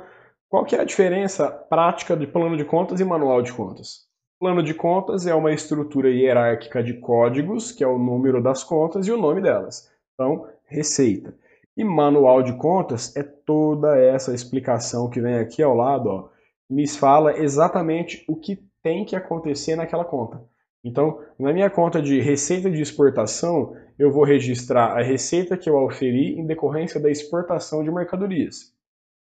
qual 0.49 0.65
que 0.65 0.75
é 0.75 0.81
a 0.81 0.83
diferença 0.83 1.47
prática 1.47 2.17
de 2.17 2.25
plano 2.25 2.57
de 2.57 2.65
contas 2.65 2.99
e 2.99 3.05
manual 3.05 3.43
de 3.43 3.53
contas? 3.53 4.07
Plano 4.39 4.63
de 4.63 4.73
contas 4.73 5.27
é 5.27 5.35
uma 5.35 5.53
estrutura 5.53 6.09
hierárquica 6.09 6.81
de 6.81 6.95
códigos, 6.95 7.71
que 7.71 7.83
é 7.83 7.87
o 7.87 7.99
número 7.99 8.41
das 8.41 8.63
contas 8.63 9.05
e 9.05 9.11
o 9.11 9.17
nome 9.17 9.41
delas. 9.43 9.91
Então, 10.15 10.47
receita. 10.65 11.37
E 11.77 11.83
manual 11.83 12.41
de 12.41 12.53
contas 12.53 13.15
é 13.15 13.21
toda 13.21 13.95
essa 13.95 14.33
explicação 14.33 15.07
que 15.07 15.21
vem 15.21 15.35
aqui 15.35 15.61
ao 15.61 15.75
lado, 15.75 16.09
ó, 16.09 16.29
me 16.67 16.87
fala 16.87 17.37
exatamente 17.37 18.25
o 18.27 18.35
que 18.35 18.59
tem 18.81 19.05
que 19.05 19.15
acontecer 19.15 19.75
naquela 19.75 20.03
conta. 20.03 20.43
Então, 20.83 21.19
na 21.37 21.53
minha 21.53 21.69
conta 21.69 22.01
de 22.01 22.19
receita 22.21 22.71
de 22.71 22.81
exportação, 22.81 23.75
eu 23.99 24.11
vou 24.11 24.23
registrar 24.23 24.97
a 24.97 25.03
receita 25.03 25.55
que 25.55 25.69
eu 25.69 25.77
auferi 25.77 26.39
em 26.39 26.47
decorrência 26.47 26.99
da 26.99 27.11
exportação 27.11 27.83
de 27.83 27.91
mercadorias. 27.91 28.73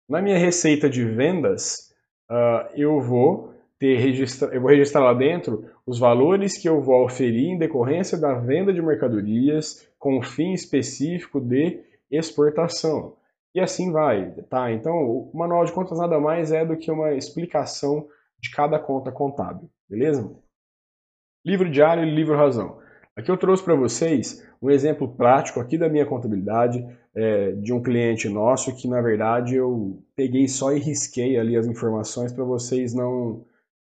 Na 0.09 0.23
minha 0.23 0.38
receita 0.38 0.88
de 0.88 1.05
vendas, 1.05 1.92
uh, 2.31 2.71
eu 2.75 2.99
vou 2.99 3.55
ter 3.79 3.99
registra... 3.99 4.49
eu 4.55 4.61
vou 4.61 4.71
registrar 4.71 5.03
lá 5.03 5.12
dentro 5.12 5.71
os 5.87 5.99
valores 5.99 6.57
que 6.57 6.68
eu 6.68 6.81
vou 6.81 7.05
oferir 7.05 7.51
em 7.51 7.59
decorrência 7.59 8.16
da 8.18 8.35
venda 8.35 8.73
de 8.73 8.81
mercadorias 8.81 9.87
com 9.99 10.23
fim 10.23 10.53
específico 10.53 11.40
de 11.40 11.81
exportação. 12.11 13.16
E 13.55 13.61
assim 13.61 13.92
vai, 13.92 14.31
tá? 14.49 14.73
Então, 14.73 14.94
o 14.94 15.31
manual 15.35 15.64
de 15.64 15.73
contas 15.73 15.99
nada 15.99 16.18
mais 16.18 16.53
é 16.53 16.64
do 16.64 16.77
que 16.77 16.90
uma 16.90 17.12
explicação 17.12 18.09
de 18.40 18.51
cada 18.51 18.79
conta 18.79 19.12
contábil, 19.12 19.68
beleza? 19.88 20.31
Livro 21.44 21.71
diário 21.71 22.05
e 22.05 22.11
livro 22.11 22.37
razão. 22.37 22.79
Aqui 23.16 23.31
eu 23.31 23.37
trouxe 23.37 23.64
para 23.64 23.75
vocês 23.75 24.47
um 24.62 24.71
exemplo 24.71 25.09
prático 25.09 25.61
aqui 25.61 25.77
da 25.77 25.88
minha 25.88 26.07
contabilidade 26.07 26.87
é, 27.18 27.50
de 27.50 27.72
um 27.72 27.83
cliente 27.83 28.28
nosso 28.28 28.72
que, 28.76 28.87
na 28.87 29.00
verdade, 29.00 29.57
eu 29.57 29.98
peguei 30.14 30.46
só 30.46 30.72
e 30.72 30.78
risquei 30.78 31.37
ali 31.37 31.57
as 31.57 31.66
informações 31.66 32.33
para 32.33 32.44
vocês 32.44 32.94
não 32.94 33.44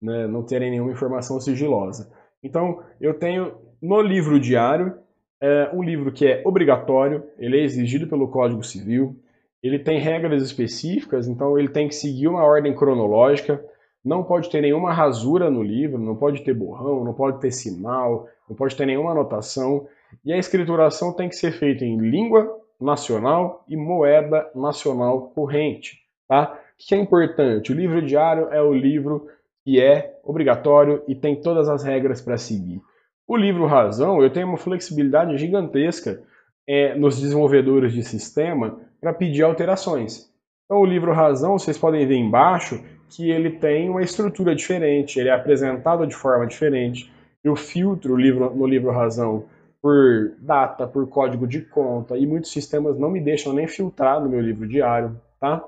né, 0.01 0.29
não 0.29 0.45
terem 0.45 0.71
nenhuma 0.71 0.93
informação 0.93 1.41
sigilosa. 1.41 2.09
Então, 2.45 2.81
eu 3.01 3.13
tenho 3.15 3.55
no 3.83 4.01
livro 4.01 4.39
diário 4.39 4.95
é, 5.41 5.69
um 5.73 5.83
livro 5.83 6.13
que 6.13 6.29
é 6.29 6.43
obrigatório, 6.45 7.25
ele 7.37 7.59
é 7.59 7.65
exigido 7.65 8.07
pelo 8.07 8.29
Código 8.29 8.63
Civil, 8.63 9.17
ele 9.61 9.81
tem 9.81 9.99
regras 9.99 10.41
específicas, 10.41 11.27
então 11.27 11.59
ele 11.59 11.69
tem 11.69 11.89
que 11.89 11.97
seguir 11.97 12.29
uma 12.29 12.45
ordem 12.45 12.73
cronológica, 12.73 13.61
não 14.05 14.23
pode 14.23 14.49
ter 14.49 14.61
nenhuma 14.61 14.93
rasura 14.93 15.51
no 15.51 15.61
livro, 15.61 15.99
não 15.99 16.15
pode 16.15 16.45
ter 16.45 16.55
borrão, 16.55 17.03
não 17.03 17.13
pode 17.13 17.41
ter 17.41 17.51
sinal, 17.51 18.29
não 18.49 18.55
pode 18.55 18.77
ter 18.77 18.87
nenhuma 18.87 19.11
anotação, 19.11 19.89
e 20.25 20.33
a 20.33 20.39
escrituração 20.39 21.13
tem 21.13 21.29
que 21.29 21.35
ser 21.35 21.51
feita 21.51 21.85
em 21.85 21.99
língua 21.99 22.57
nacional 22.81 23.65
e 23.69 23.77
moeda 23.77 24.51
nacional 24.55 25.31
corrente. 25.31 25.99
Tá? 26.29 26.53
O 26.53 26.57
que 26.79 26.95
é 26.95 26.99
importante? 26.99 27.73
O 27.73 27.75
livro 27.75 28.01
diário 28.01 28.49
é 28.51 28.63
o 28.63 28.73
livro 28.73 29.27
que 29.65 29.81
é 29.81 30.19
obrigatório 30.23 31.03
e 31.09 31.15
tem 31.15 31.41
todas 31.41 31.69
as 31.69 31.83
regras 31.83 32.21
para 32.21 32.39
seguir. 32.39 32.81
O 33.27 33.37
livro 33.37 33.67
Razão, 33.67 34.23
eu 34.23 34.31
tenho 34.31 34.47
uma 34.47 34.57
flexibilidade 34.57 35.37
gigantesca 35.37 36.23
é, 36.67 36.95
nos 36.95 37.21
desenvolvedores 37.21 37.93
de 37.93 38.03
sistema 38.03 38.79
para 39.01 39.13
pedir 39.13 39.43
alterações. 39.43 40.31
Então, 40.65 40.81
o 40.81 40.87
livro 40.87 41.13
Razão, 41.13 41.59
vocês 41.59 41.77
podem 41.77 42.07
ver 42.07 42.17
embaixo 42.17 42.83
que 43.11 43.31
ele 43.31 43.51
tem 43.51 43.89
uma 43.89 44.03
estrutura 44.03 44.55
diferente, 44.55 45.19
ele 45.19 45.31
é 45.31 45.33
apresentado 45.33 46.07
de 46.07 46.15
forma 46.15 46.47
diferente. 46.47 47.11
Eu 47.43 47.57
filtro 47.57 48.15
o 48.15 48.17
livro, 48.17 48.55
no 48.55 48.67
livro 48.67 48.91
Razão 48.91 49.45
por 49.81 50.35
data, 50.39 50.87
por 50.87 51.09
código 51.09 51.47
de 51.47 51.63
conta, 51.63 52.17
e 52.17 52.27
muitos 52.27 52.51
sistemas 52.51 52.99
não 52.99 53.11
me 53.11 53.21
deixam 53.21 53.53
nem 53.53 53.67
filtrar 53.67 54.21
no 54.21 54.29
meu 54.29 54.41
livro 54.41 54.67
diário, 54.67 55.21
tá? 55.39 55.65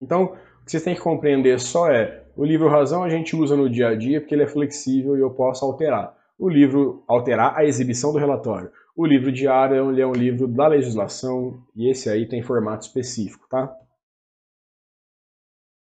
Então, 0.00 0.24
o 0.24 0.64
que 0.64 0.70
vocês 0.70 0.82
têm 0.82 0.94
que 0.94 1.00
compreender 1.00 1.60
só 1.60 1.90
é, 1.90 2.24
o 2.36 2.44
livro 2.44 2.68
Razão 2.68 3.02
a 3.02 3.08
gente 3.08 3.34
usa 3.34 3.56
no 3.56 3.68
dia 3.68 3.88
a 3.88 3.94
dia 3.96 4.20
porque 4.20 4.32
ele 4.32 4.44
é 4.44 4.46
flexível 4.46 5.16
e 5.16 5.20
eu 5.20 5.30
posso 5.30 5.64
alterar. 5.64 6.16
O 6.38 6.48
livro, 6.48 7.02
alterar 7.08 7.56
a 7.56 7.64
exibição 7.64 8.12
do 8.12 8.18
relatório. 8.18 8.70
O 8.94 9.04
livro 9.04 9.32
diário 9.32 9.90
ele 9.90 10.00
é 10.00 10.06
um 10.06 10.12
livro 10.12 10.46
da 10.46 10.68
legislação 10.68 11.60
e 11.74 11.90
esse 11.90 12.08
aí 12.08 12.26
tem 12.28 12.40
formato 12.40 12.86
específico, 12.86 13.46
tá? 13.48 13.76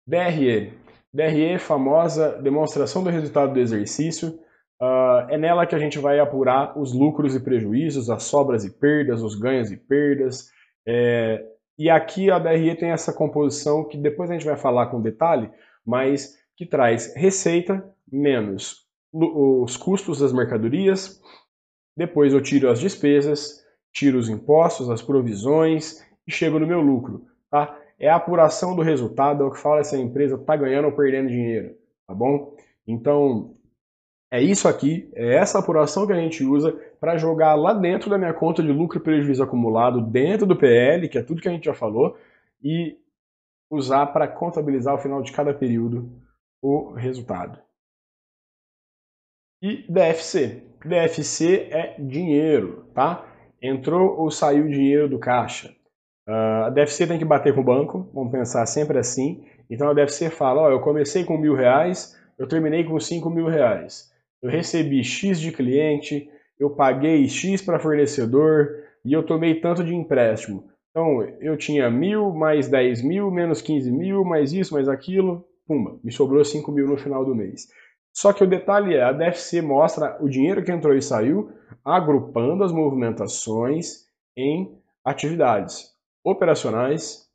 DRE. 0.07 0.73
DRE, 1.13 1.59
famosa 1.59 2.41
demonstração 2.41 3.05
do 3.05 3.11
resultado 3.11 3.53
do 3.53 3.61
exercício. 3.61 4.39
Uh, 4.81 5.29
é 5.29 5.37
nela 5.37 5.67
que 5.67 5.75
a 5.75 5.79
gente 5.79 5.99
vai 5.99 6.19
apurar 6.19 6.79
os 6.79 6.95
lucros 6.95 7.35
e 7.35 7.41
prejuízos, 7.41 8.09
as 8.09 8.23
sobras 8.23 8.65
e 8.65 8.71
perdas, 8.71 9.23
os 9.23 9.35
ganhos 9.35 9.71
e 9.71 9.77
perdas. 9.77 10.51
É, 10.87 11.45
e 11.79 11.91
aqui 11.91 12.31
a 12.31 12.39
DRE 12.39 12.75
tem 12.77 12.91
essa 12.91 13.13
composição 13.13 13.85
que 13.85 13.99
depois 13.99 14.31
a 14.31 14.33
gente 14.33 14.47
vai 14.47 14.57
falar 14.57 14.87
com 14.87 15.03
detalhe, 15.03 15.51
mas 15.85 16.35
que 16.57 16.65
traz 16.65 17.15
receita 17.15 17.85
menos 18.11 18.89
os 19.13 19.77
custos 19.77 20.21
das 20.21 20.33
mercadorias, 20.33 21.21
depois 21.97 22.33
eu 22.33 22.41
tiro 22.41 22.71
as 22.71 22.79
despesas, 22.79 23.65
tiro 23.93 24.19
os 24.19 24.29
impostos, 24.29 24.89
as 24.89 25.03
provisões 25.03 26.05
e 26.27 26.33
chego 26.33 26.59
no 26.59 26.67
meu 26.67 26.81
lucro. 26.81 27.27
Tá? 27.51 27.77
É 27.99 28.09
a 28.09 28.17
apuração 28.17 28.75
do 28.75 28.83
resultado, 28.83 29.43
é 29.43 29.47
o 29.47 29.51
que 29.51 29.59
fala 29.59 29.83
se 29.83 29.97
a 29.97 29.99
empresa 29.99 30.37
está 30.37 30.57
ganhando 30.57 30.87
ou 30.87 30.93
perdendo 30.93 31.29
dinheiro. 31.29 31.75
Tá 32.07 32.15
bom? 32.15 32.57
Então, 32.87 33.55
é 34.31 34.41
isso 34.41 34.69
aqui, 34.69 35.11
é 35.15 35.35
essa 35.35 35.59
apuração 35.59 36.07
que 36.07 36.13
a 36.13 36.21
gente 36.21 36.45
usa 36.45 36.73
para 37.01 37.19
jogar 37.19 37.57
lá 37.57 37.73
dentro 37.73 38.09
da 38.09 38.17
minha 38.17 38.33
conta 38.33 38.63
de 38.63 38.71
lucro 38.71 38.99
e 38.99 39.03
prejuízo 39.03 39.43
acumulado, 39.43 40.01
dentro 40.01 40.47
do 40.47 40.57
PL, 40.57 41.09
que 41.09 41.19
é 41.19 41.23
tudo 41.23 41.43
que 41.43 41.49
a 41.49 41.53
gente 41.53 41.65
já 41.65 41.75
falou, 41.75 42.17
e 42.63 42.97
usar 43.69 44.07
para 44.07 44.29
contabilizar 44.29 44.93
ao 44.93 45.01
final 45.01 45.21
de 45.21 45.33
cada 45.33 45.53
período 45.53 46.09
o 46.63 46.93
resultado. 46.93 47.59
E 49.63 49.85
DFC. 49.91 50.63
DFC 50.85 51.69
é 51.71 51.97
dinheiro, 51.99 52.87
tá? 52.95 53.27
Entrou 53.61 54.17
ou 54.17 54.31
saiu 54.31 54.69
dinheiro 54.69 55.09
do 55.09 55.19
caixa. 55.19 55.75
Uh, 56.29 56.67
a 56.67 56.71
DFC 56.71 57.07
tem 57.07 57.19
que 57.19 57.25
bater 57.25 57.55
com 57.55 57.61
o 57.61 57.65
banco, 57.65 58.09
vamos 58.15 58.31
pensar 58.31 58.65
sempre 58.67 58.99
assim. 58.99 59.45
Então 59.69 59.91
a 59.91 59.95
DFC 59.95 60.31
fala, 60.31 60.63
ó, 60.63 60.71
eu 60.71 60.81
comecei 60.81 61.25
com 61.25 61.37
mil 61.37 61.55
reais, 61.55 62.19
eu 62.39 62.47
terminei 62.47 62.85
com 62.85 62.99
cinco 63.01 63.29
mil 63.29 63.47
reais. 63.47 64.10
Eu 64.43 64.51
recebi 64.51 65.03
X 65.05 65.41
de 65.41 65.53
cliente, 65.53 66.31
eu 66.59 66.71
paguei 66.71 67.29
X 67.29 67.63
para 67.63 67.79
fornecedor 67.79 68.85
e 69.05 69.13
eu 69.13 69.23
tomei 69.23 69.61
tanto 69.61 69.85
de 69.85 69.95
empréstimo. 69.95 70.69
Então, 70.91 71.23
eu 71.41 71.57
tinha 71.57 71.91
mil, 71.91 72.33
mais 72.33 72.69
10 72.69 73.03
mil, 73.03 73.31
menos 73.31 73.63
15 73.63 73.91
mil, 73.93 74.25
mais 74.25 74.53
isso, 74.53 74.75
mais 74.75 74.89
aquilo, 74.89 75.47
pumba, 75.67 75.99
me 76.03 76.11
sobrou 76.11 76.45
5 76.45 76.71
mil 76.73 76.87
no 76.87 76.99
final 76.99 77.25
do 77.25 77.35
mês. 77.35 77.69
Só 78.13 78.33
que 78.33 78.43
o 78.43 78.47
detalhe 78.47 78.95
é, 78.95 79.03
a 79.03 79.13
DFC 79.13 79.63
mostra 79.63 80.19
o 80.21 80.29
dinheiro 80.29 80.65
que 80.65 80.73
entrou 80.73 80.95
e 80.95 81.01
saiu, 81.01 81.53
agrupando 81.85 82.65
as 82.65 82.73
movimentações 82.73 84.05
em 84.37 84.77
atividades 85.05 85.95
operacionais, 86.25 87.29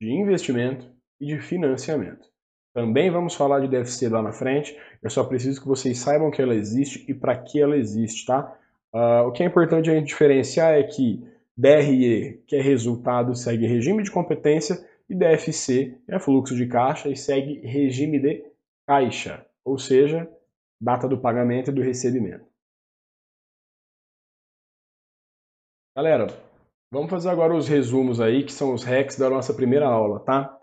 de 0.00 0.10
investimento 0.10 0.90
e 1.20 1.26
de 1.26 1.40
financiamento. 1.40 2.28
Também 2.72 3.10
vamos 3.10 3.34
falar 3.34 3.60
de 3.60 3.68
DFC 3.68 4.08
lá 4.08 4.22
na 4.22 4.32
frente, 4.32 4.78
eu 5.02 5.10
só 5.10 5.24
preciso 5.24 5.60
que 5.60 5.66
vocês 5.66 5.98
saibam 5.98 6.30
que 6.30 6.40
ela 6.40 6.54
existe 6.54 7.04
e 7.08 7.14
para 7.14 7.36
que 7.36 7.60
ela 7.60 7.76
existe, 7.76 8.26
tá? 8.26 8.56
Uh, 8.94 9.26
o 9.26 9.32
que 9.32 9.42
é 9.42 9.46
importante 9.46 9.90
a 9.90 9.94
gente 9.94 10.06
diferenciar 10.06 10.74
é 10.74 10.82
que 10.84 11.24
DRE, 11.56 12.42
que 12.46 12.56
é 12.56 12.62
resultado, 12.62 13.34
segue 13.34 13.66
regime 13.66 14.02
de 14.02 14.10
competência, 14.10 14.88
e 15.08 15.14
DFC 15.14 15.98
é 16.08 16.20
fluxo 16.20 16.54
de 16.54 16.66
caixa 16.68 17.08
e 17.08 17.16
segue 17.16 17.60
regime 17.66 18.20
de 18.20 18.44
caixa, 18.86 19.44
ou 19.64 19.76
seja, 19.76 20.30
data 20.80 21.08
do 21.08 21.20
pagamento 21.20 21.70
e 21.70 21.74
do 21.74 21.82
recebimento. 21.82 22.46
Galera, 25.96 26.28
vamos 26.92 27.10
fazer 27.10 27.28
agora 27.28 27.54
os 27.54 27.66
resumos 27.66 28.20
aí, 28.20 28.44
que 28.44 28.52
são 28.52 28.72
os 28.72 28.84
RECs 28.84 29.18
da 29.18 29.28
nossa 29.28 29.52
primeira 29.52 29.86
aula, 29.86 30.20
tá? 30.20 30.59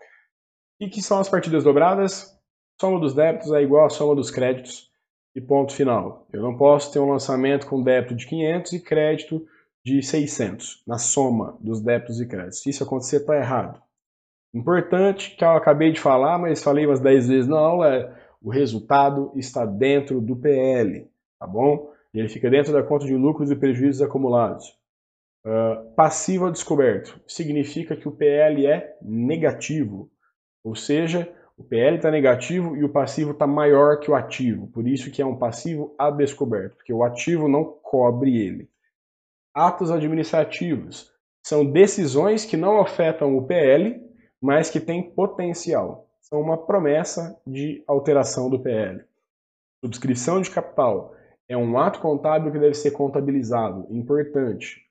E 0.80 0.88
que 0.88 1.02
são 1.02 1.18
as 1.18 1.28
partidas 1.28 1.64
dobradas? 1.64 2.38
Soma 2.80 3.00
dos 3.00 3.14
débitos 3.14 3.52
é 3.52 3.62
igual 3.62 3.86
à 3.86 3.90
soma 3.90 4.14
dos 4.14 4.30
créditos 4.30 4.88
e 5.34 5.40
ponto 5.40 5.72
final. 5.72 6.26
Eu 6.32 6.42
não 6.42 6.56
posso 6.56 6.92
ter 6.92 7.00
um 7.00 7.10
lançamento 7.10 7.66
com 7.66 7.82
débito 7.82 8.14
de 8.14 8.26
500 8.26 8.72
e 8.72 8.80
crédito 8.80 9.46
de 9.84 10.02
600 10.02 10.82
na 10.86 10.98
soma 10.98 11.56
dos 11.60 11.80
débitos 11.80 12.20
e 12.20 12.26
créditos. 12.26 12.60
Se 12.60 12.70
isso 12.70 12.84
acontecer, 12.84 13.16
está 13.16 13.36
errado. 13.36 13.82
Importante, 14.54 15.36
que 15.36 15.44
eu 15.44 15.50
acabei 15.50 15.92
de 15.92 16.00
falar, 16.00 16.38
mas 16.38 16.62
falei 16.62 16.86
umas 16.86 17.00
10 17.00 17.28
vezes 17.28 17.48
na 17.48 17.58
aula, 17.58 17.94
é 17.94 18.28
o 18.40 18.50
resultado 18.50 19.32
está 19.34 19.66
dentro 19.66 20.20
do 20.20 20.36
PL, 20.36 21.10
tá 21.38 21.46
bom? 21.46 21.92
Ele 22.14 22.28
fica 22.28 22.48
dentro 22.48 22.72
da 22.72 22.82
conta 22.82 23.04
de 23.04 23.14
lucros 23.14 23.50
e 23.50 23.56
prejuízos 23.56 24.00
acumulados. 24.00 24.76
Uh, 25.44 25.92
passivo 25.94 26.46
a 26.46 26.50
descoberto 26.50 27.20
significa 27.26 27.96
que 27.96 28.08
o 28.08 28.12
PL 28.12 28.66
é 28.66 28.96
negativo, 29.02 30.10
ou 30.64 30.74
seja, 30.74 31.32
o 31.56 31.64
PL 31.64 31.96
está 31.96 32.10
negativo 32.10 32.76
e 32.76 32.84
o 32.84 32.88
passivo 32.88 33.32
está 33.32 33.46
maior 33.46 33.98
que 33.98 34.10
o 34.10 34.14
ativo, 34.14 34.68
por 34.68 34.86
isso 34.86 35.10
que 35.10 35.20
é 35.20 35.26
um 35.26 35.36
passivo 35.36 35.94
a 35.98 36.10
descoberto, 36.10 36.76
porque 36.76 36.92
o 36.92 37.02
ativo 37.02 37.48
não 37.48 37.64
cobre 37.64 38.36
ele 38.36 38.68
atos 39.58 39.90
administrativos. 39.90 41.12
São 41.44 41.64
decisões 41.64 42.44
que 42.44 42.56
não 42.56 42.80
afetam 42.80 43.36
o 43.36 43.44
PL, 43.44 44.00
mas 44.40 44.70
que 44.70 44.78
têm 44.78 45.02
potencial. 45.02 46.08
São 46.20 46.40
uma 46.40 46.56
promessa 46.56 47.40
de 47.46 47.82
alteração 47.86 48.48
do 48.48 48.60
PL. 48.60 49.02
Subscrição 49.84 50.40
de 50.40 50.50
capital 50.50 51.14
é 51.48 51.56
um 51.56 51.78
ato 51.78 52.00
contábil 52.00 52.52
que 52.52 52.58
deve 52.58 52.74
ser 52.74 52.92
contabilizado. 52.92 53.86
Importante. 53.90 54.82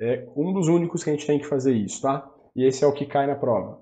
É 0.00 0.26
um 0.34 0.52
dos 0.52 0.68
únicos 0.68 1.04
que 1.04 1.10
a 1.10 1.12
gente 1.12 1.26
tem 1.26 1.38
que 1.38 1.46
fazer 1.46 1.72
isso, 1.72 2.02
tá? 2.02 2.28
E 2.54 2.64
esse 2.64 2.82
é 2.82 2.86
o 2.86 2.92
que 2.92 3.06
cai 3.06 3.26
na 3.26 3.34
prova. 3.36 3.80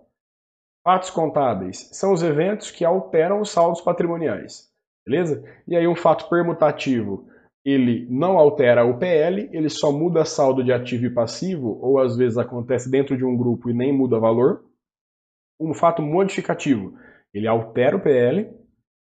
Fatos 0.85 1.09
contábeis 1.09 1.89
são 1.93 2.13
os 2.13 2.23
eventos 2.23 2.71
que 2.71 2.85
alteram 2.85 3.41
os 3.41 3.51
saldos 3.51 3.81
patrimoniais. 3.81 4.71
Beleza? 5.07 5.43
E 5.67 5.75
aí 5.75 5.89
um 5.89 5.97
fato 5.97 6.29
permutativo 6.29 7.27
ele 7.65 8.07
não 8.11 8.39
altera 8.39 8.85
o 8.85 8.99
PL, 8.99 9.49
ele 9.51 9.71
só 9.71 9.91
muda 9.91 10.25
saldo 10.27 10.63
de 10.63 10.71
ativo 10.71 11.07
e 11.07 11.11
passivo, 11.11 11.79
ou 11.81 11.99
às 11.99 12.15
vezes 12.15 12.37
acontece 12.37 12.91
dentro 12.91 13.17
de 13.17 13.25
um 13.25 13.35
grupo 13.35 13.71
e 13.71 13.73
nem 13.73 13.91
muda 13.91 14.21
valor. 14.21 14.63
Um 15.59 15.73
fato 15.73 16.03
modificativo, 16.03 16.95
ele 17.33 17.49
altera 17.49 17.97
o 17.97 18.01
PL. 18.01 18.53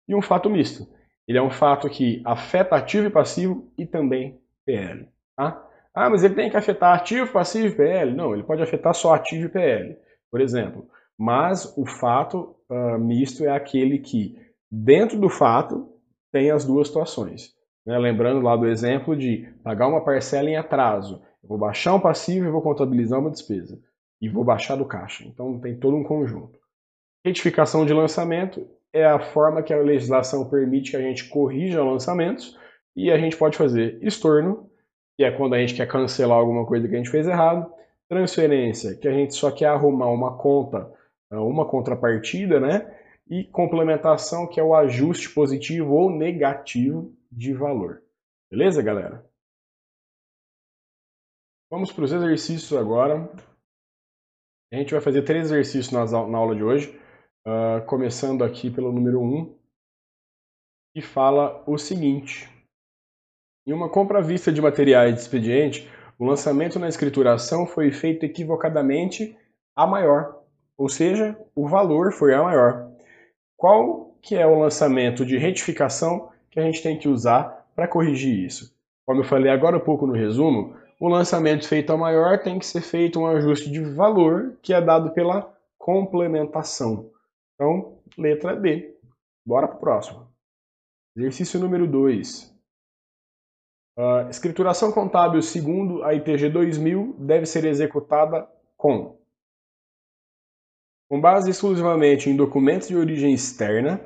E 0.10 0.16
um 0.16 0.22
fato 0.22 0.50
misto, 0.50 0.88
ele 1.28 1.38
é 1.38 1.42
um 1.42 1.52
fato 1.52 1.88
que 1.90 2.22
afeta 2.26 2.76
ativo 2.76 3.08
e 3.08 3.12
passivo 3.12 3.72
e 3.78 3.86
também 3.86 4.42
PL. 4.66 5.08
Tá? 5.38 5.66
Ah, 5.94 6.10
mas 6.10 6.24
ele 6.24 6.36
tem 6.36 6.50
que 6.50 6.58
afetar 6.58 6.98
ativo, 6.98 7.32
passivo 7.32 7.68
e 7.68 7.76
PL? 7.76 8.14
Não, 8.14 8.34
ele 8.34 8.44
pode 8.44 8.62
afetar 8.62 8.94
só 8.94 9.14
ativo 9.14 9.46
e 9.46 9.50
PL, 9.50 9.96
por 10.30 10.42
exemplo. 10.42 10.90
Mas 11.20 11.74
o 11.78 11.86
fato 11.86 12.56
uh, 12.70 12.98
misto 12.98 13.44
é 13.44 13.50
aquele 13.50 14.00
que, 14.00 14.40
dentro 14.72 15.20
do 15.20 15.28
fato, 15.28 15.90
tem 16.32 16.50
as 16.50 16.64
duas 16.64 16.88
situações. 16.88 17.54
Né? 17.86 17.98
Lembrando 17.98 18.40
lá 18.40 18.56
do 18.56 18.66
exemplo 18.66 19.18
de 19.18 19.52
pagar 19.62 19.88
uma 19.88 20.02
parcela 20.02 20.50
em 20.50 20.56
atraso. 20.56 21.22
Eu 21.44 21.50
vou 21.50 21.58
baixar 21.58 21.94
um 21.94 22.00
passivo 22.00 22.48
e 22.48 22.52
vou 22.52 22.62
contabilizar 22.62 23.20
uma 23.20 23.30
despesa. 23.30 23.78
E 24.22 24.30
vou 24.30 24.46
baixar 24.46 24.78
do 24.78 24.86
caixa. 24.86 25.26
Então 25.26 25.60
tem 25.60 25.78
todo 25.78 25.98
um 25.98 26.04
conjunto. 26.04 26.58
Retificação 27.26 27.86
de 27.86 27.94
lançamento 27.94 28.66
é 28.94 29.06
a 29.06 29.20
forma 29.20 29.62
que 29.62 29.74
a 29.74 29.78
legislação 29.78 30.50
permite 30.50 30.92
que 30.92 30.98
a 30.98 31.02
gente 31.02 31.28
corrija 31.28 31.84
lançamentos 31.84 32.58
e 32.96 33.12
a 33.12 33.18
gente 33.18 33.36
pode 33.36 33.58
fazer 33.58 34.00
estorno, 34.02 34.70
que 35.18 35.26
é 35.26 35.32
quando 35.32 35.54
a 35.54 35.60
gente 35.60 35.74
quer 35.74 35.88
cancelar 35.88 36.38
alguma 36.38 36.66
coisa 36.66 36.88
que 36.88 36.96
a 36.96 36.98
gente 36.98 37.10
fez 37.10 37.28
errado, 37.28 37.70
transferência, 38.08 38.96
que 38.96 39.08
a 39.08 39.12
gente 39.12 39.34
só 39.34 39.52
quer 39.52 39.68
arrumar 39.68 40.08
uma 40.08 40.38
conta, 40.38 40.92
uma 41.38 41.68
contrapartida, 41.68 42.60
né? 42.60 42.96
E 43.30 43.44
complementação, 43.44 44.48
que 44.48 44.60
é 44.60 44.64
o 44.64 44.74
ajuste 44.74 45.30
positivo 45.30 45.94
ou 45.94 46.10
negativo 46.10 47.16
de 47.32 47.54
valor. 47.54 48.02
Beleza, 48.52 48.82
galera? 48.82 49.24
Vamos 51.72 51.92
para 51.92 52.04
os 52.04 52.12
exercícios 52.12 52.74
agora. 52.74 53.30
A 54.74 54.76
gente 54.76 54.92
vai 54.92 55.02
fazer 55.02 55.22
três 55.22 55.46
exercícios 55.46 55.92
na, 55.92 56.02
aula 56.18 56.56
de 56.56 56.64
hoje, 56.64 57.00
uh, 57.48 57.86
começando 57.86 58.44
aqui 58.44 58.72
pelo 58.72 58.92
número 58.92 59.20
1, 59.20 59.24
um, 59.24 59.60
que 60.96 61.02
fala 61.02 61.64
o 61.68 61.78
seguinte. 61.78 62.50
Em 63.68 63.74
uma 63.74 63.90
compra 63.90 64.18
à 64.18 64.22
vista 64.22 64.52
de 64.52 64.62
materiais 64.62 65.14
de 65.14 65.22
expediente, 65.22 65.88
o 66.18 66.26
lançamento 66.26 66.80
na 66.80 66.88
escrituração 66.88 67.68
foi 67.68 67.92
feito 67.92 68.26
equivocadamente 68.26 69.38
a 69.76 69.86
maior, 69.86 70.39
ou 70.80 70.88
seja, 70.88 71.38
o 71.54 71.68
valor 71.68 72.14
foi 72.14 72.34
a 72.34 72.42
maior. 72.42 72.90
Qual 73.58 74.16
que 74.22 74.38
é 74.38 74.48
o 74.48 74.58
lançamento 74.58 75.26
de 75.26 75.38
retificação 75.38 76.32
que 76.50 76.58
a 76.58 76.64
gente 76.64 76.82
tem 76.82 76.98
que 76.98 77.10
usar 77.10 77.68
para 77.76 77.86
corrigir 77.86 78.46
isso? 78.46 78.74
Como 79.06 79.20
eu 79.20 79.26
falei 79.26 79.52
agora 79.52 79.76
um 79.76 79.82
pouco 79.82 80.08
no 80.08 80.14
resumo, 80.14 80.78
o 80.98 81.10
lançamento 81.10 81.68
feito 81.68 81.92
a 81.92 81.98
maior 81.98 82.40
tem 82.40 82.58
que 82.58 82.66
ser 82.66 82.80
feito 82.80 83.20
um 83.20 83.28
ajuste 83.28 83.70
de 83.70 83.82
valor 83.82 84.58
que 84.62 84.74
é 84.74 84.80
dado 84.80 85.12
pela 85.12 85.54
complementação. 85.78 87.12
Então, 87.56 87.98
letra 88.18 88.56
B. 88.56 88.96
Bora 89.46 89.68
para 89.68 89.76
o 89.76 89.80
próximo. 89.82 90.28
Exercício 91.18 91.60
número 91.60 91.86
2. 91.88 92.56
A 93.98 94.30
escrituração 94.30 94.94
contábil 94.94 95.42
segundo 95.42 96.04
a 96.06 96.14
ITG 96.14 96.50
2000 96.50 97.18
deve 97.20 97.46
ser 97.46 97.66
executada 97.66 98.48
com 98.78 99.19
com 101.10 101.20
base 101.20 101.50
exclusivamente 101.50 102.30
em 102.30 102.36
documentos 102.36 102.88
de 102.88 102.96
origem 102.96 103.34
externa, 103.34 104.00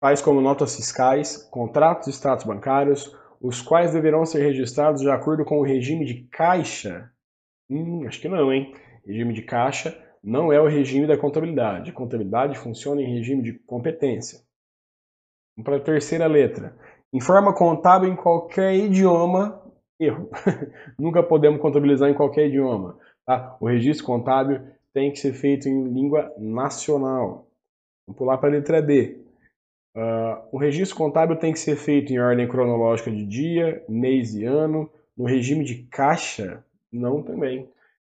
tais 0.00 0.22
como 0.22 0.40
notas 0.40 0.76
fiscais, 0.76 1.36
contratos 1.50 2.06
e 2.06 2.10
extratos 2.10 2.46
bancários, 2.46 3.14
os 3.40 3.60
quais 3.60 3.92
deverão 3.92 4.24
ser 4.24 4.42
registrados 4.42 5.02
de 5.02 5.10
acordo 5.10 5.44
com 5.44 5.58
o 5.58 5.64
regime 5.64 6.04
de 6.04 6.22
caixa. 6.30 7.10
Hum, 7.68 8.06
acho 8.06 8.20
que 8.20 8.28
não, 8.28 8.52
hein? 8.52 8.72
Regime 9.04 9.34
de 9.34 9.42
caixa 9.42 9.96
não 10.22 10.52
é 10.52 10.60
o 10.60 10.68
regime 10.68 11.06
da 11.06 11.18
contabilidade. 11.18 11.92
Contabilidade 11.92 12.58
funciona 12.58 13.02
em 13.02 13.16
regime 13.16 13.42
de 13.42 13.52
competência. 13.60 14.40
Vamos 15.56 15.64
para 15.64 15.76
a 15.76 15.80
terceira 15.80 16.26
letra. 16.26 16.76
Em 17.12 17.20
forma 17.20 17.54
contábil 17.54 18.10
em 18.10 18.16
qualquer 18.16 18.74
idioma, 18.74 19.62
erro. 19.98 20.30
Nunca 20.98 21.22
podemos 21.22 21.60
contabilizar 21.60 22.08
em 22.08 22.14
qualquer 22.14 22.46
idioma. 22.46 22.98
Tá? 23.26 23.56
O 23.60 23.66
registro 23.66 24.06
contábil 24.06 24.60
tem 24.92 25.10
que 25.10 25.18
ser 25.18 25.32
feito 25.32 25.68
em 25.68 25.84
língua 25.92 26.32
nacional. 26.38 27.48
Vamos 28.06 28.18
pular 28.18 28.38
para 28.38 28.48
a 28.48 28.52
letra 28.52 28.82
D. 28.82 29.20
Uh, 29.96 30.48
o 30.52 30.58
registro 30.58 30.96
contábil 30.96 31.36
tem 31.36 31.52
que 31.52 31.58
ser 31.58 31.76
feito 31.76 32.12
em 32.12 32.18
ordem 32.18 32.48
cronológica 32.48 33.10
de 33.10 33.26
dia, 33.26 33.84
mês 33.88 34.34
e 34.34 34.44
ano. 34.44 34.90
No 35.16 35.24
regime 35.24 35.64
de 35.64 35.82
caixa, 35.84 36.64
não 36.92 37.22
também. 37.22 37.68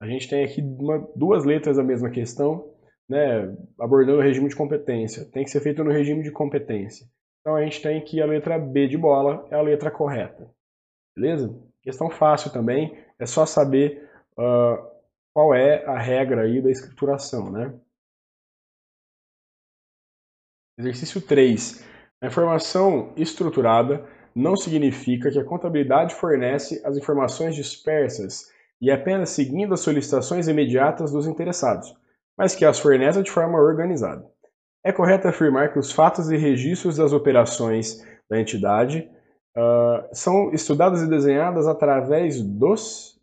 A 0.00 0.06
gente 0.06 0.28
tem 0.28 0.44
aqui 0.44 0.61
uma, 0.61 1.06
duas 1.14 1.44
letras 1.44 1.76
da 1.76 1.83
mesma 1.83 2.11
questão, 2.11 2.70
né, 3.09 3.54
abordando 3.78 4.18
o 4.18 4.22
regime 4.22 4.48
de 4.48 4.56
competência. 4.56 5.24
Tem 5.26 5.44
que 5.44 5.50
ser 5.50 5.61
feito 5.61 5.83
no 5.83 5.90
regime 5.90 6.22
de 6.22 6.30
competência. 6.30 7.06
Então 7.40 7.56
a 7.56 7.62
gente 7.62 7.80
tem 7.83 8.02
que 8.02 8.20
a 8.20 8.26
letra 8.26 8.59
B 8.59 8.87
de 8.87 8.98
bola 8.98 9.46
é 9.50 9.56
a 9.56 9.62
letra 9.62 9.90
correta. 9.90 10.48
Beleza? 11.16 11.54
Questão 11.83 12.11
fácil 12.11 12.52
também, 12.52 12.96
é 13.18 13.26
só 13.26 13.46
saber 13.46 14.09
uh, 14.38 14.89
qual 15.32 15.54
é 15.54 15.84
a 15.86 15.98
regra 15.98 16.42
aí 16.42 16.60
da 16.60 16.70
escrituração, 16.70 17.50
né? 17.50 17.72
Exercício 20.78 21.20
3. 21.20 21.84
A 22.22 22.26
informação 22.26 23.12
estruturada 23.16 24.06
não 24.34 24.56
significa 24.56 25.30
que 25.30 25.38
a 25.38 25.44
contabilidade 25.44 26.14
fornece 26.14 26.80
as 26.84 26.96
informações 26.96 27.54
dispersas 27.54 28.50
e 28.80 28.90
apenas 28.90 29.30
seguindo 29.30 29.74
as 29.74 29.80
solicitações 29.80 30.48
imediatas 30.48 31.12
dos 31.12 31.26
interessados, 31.26 31.94
mas 32.36 32.54
que 32.54 32.64
as 32.64 32.78
fornece 32.78 33.22
de 33.22 33.30
forma 33.30 33.58
organizada. 33.58 34.24
É 34.82 34.90
correto 34.92 35.28
afirmar 35.28 35.72
que 35.72 35.78
os 35.78 35.92
fatos 35.92 36.30
e 36.30 36.36
registros 36.36 36.96
das 36.96 37.12
operações 37.12 38.02
da 38.28 38.40
entidade 38.40 39.10
uh, 39.56 40.08
são 40.14 40.50
estudados 40.52 41.02
e 41.02 41.06
desenhados 41.06 41.66
através 41.66 42.40
dos 42.40 43.19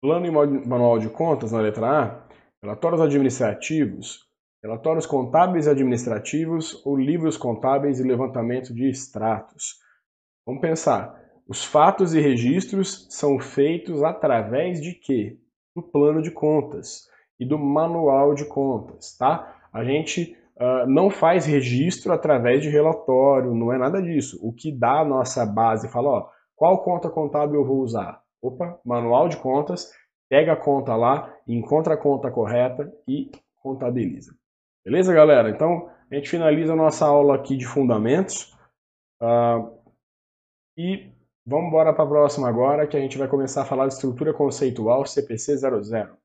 Plano 0.00 0.26
e 0.26 0.30
manual 0.30 0.98
de 0.98 1.08
contas, 1.08 1.52
na 1.52 1.60
letra 1.60 1.86
A, 1.86 2.26
relatórios 2.62 3.00
administrativos, 3.00 4.26
relatórios 4.62 5.06
contábeis 5.06 5.66
e 5.66 5.70
administrativos 5.70 6.84
ou 6.84 6.96
livros 6.96 7.36
contábeis 7.36 7.98
e 7.98 8.02
levantamento 8.02 8.74
de 8.74 8.88
extratos. 8.88 9.76
Vamos 10.46 10.60
pensar. 10.60 11.18
Os 11.48 11.64
fatos 11.64 12.12
e 12.12 12.20
registros 12.20 13.06
são 13.08 13.38
feitos 13.38 14.02
através 14.02 14.80
de 14.80 14.92
quê? 14.92 15.38
Do 15.74 15.82
plano 15.82 16.20
de 16.20 16.30
contas 16.30 17.08
e 17.38 17.46
do 17.46 17.58
manual 17.58 18.34
de 18.34 18.44
contas, 18.44 19.16
tá? 19.16 19.56
A 19.72 19.84
gente 19.84 20.36
uh, 20.56 20.86
não 20.86 21.08
faz 21.10 21.46
registro 21.46 22.12
através 22.12 22.62
de 22.62 22.68
relatório, 22.68 23.54
não 23.54 23.72
é 23.72 23.78
nada 23.78 24.02
disso. 24.02 24.38
O 24.42 24.52
que 24.52 24.72
dá 24.72 25.00
a 25.00 25.04
nossa 25.04 25.46
base, 25.46 25.88
fala, 25.88 26.08
ó, 26.08 26.28
qual 26.54 26.82
conta 26.82 27.08
contábil 27.08 27.60
eu 27.60 27.66
vou 27.66 27.80
usar? 27.80 28.25
Opa, 28.46 28.78
manual 28.84 29.28
de 29.28 29.36
contas, 29.38 29.90
pega 30.28 30.52
a 30.52 30.56
conta 30.56 30.94
lá, 30.94 31.34
encontra 31.48 31.94
a 31.94 31.96
conta 31.96 32.30
correta 32.30 32.92
e 33.08 33.28
contabiliza. 33.56 34.32
Beleza, 34.84 35.12
galera? 35.12 35.50
Então, 35.50 35.90
a 36.08 36.14
gente 36.14 36.30
finaliza 36.30 36.72
a 36.72 36.76
nossa 36.76 37.04
aula 37.06 37.34
aqui 37.34 37.56
de 37.56 37.66
fundamentos. 37.66 38.56
Uh, 39.20 39.76
e 40.78 41.10
vamos 41.44 41.68
embora 41.68 41.92
para 41.92 42.04
a 42.04 42.08
próxima 42.08 42.48
agora, 42.48 42.86
que 42.86 42.96
a 42.96 43.00
gente 43.00 43.18
vai 43.18 43.26
começar 43.26 43.62
a 43.62 43.64
falar 43.64 43.88
de 43.88 43.94
estrutura 43.94 44.32
conceitual 44.32 45.04
CPC 45.04 45.56
00. 45.56 46.16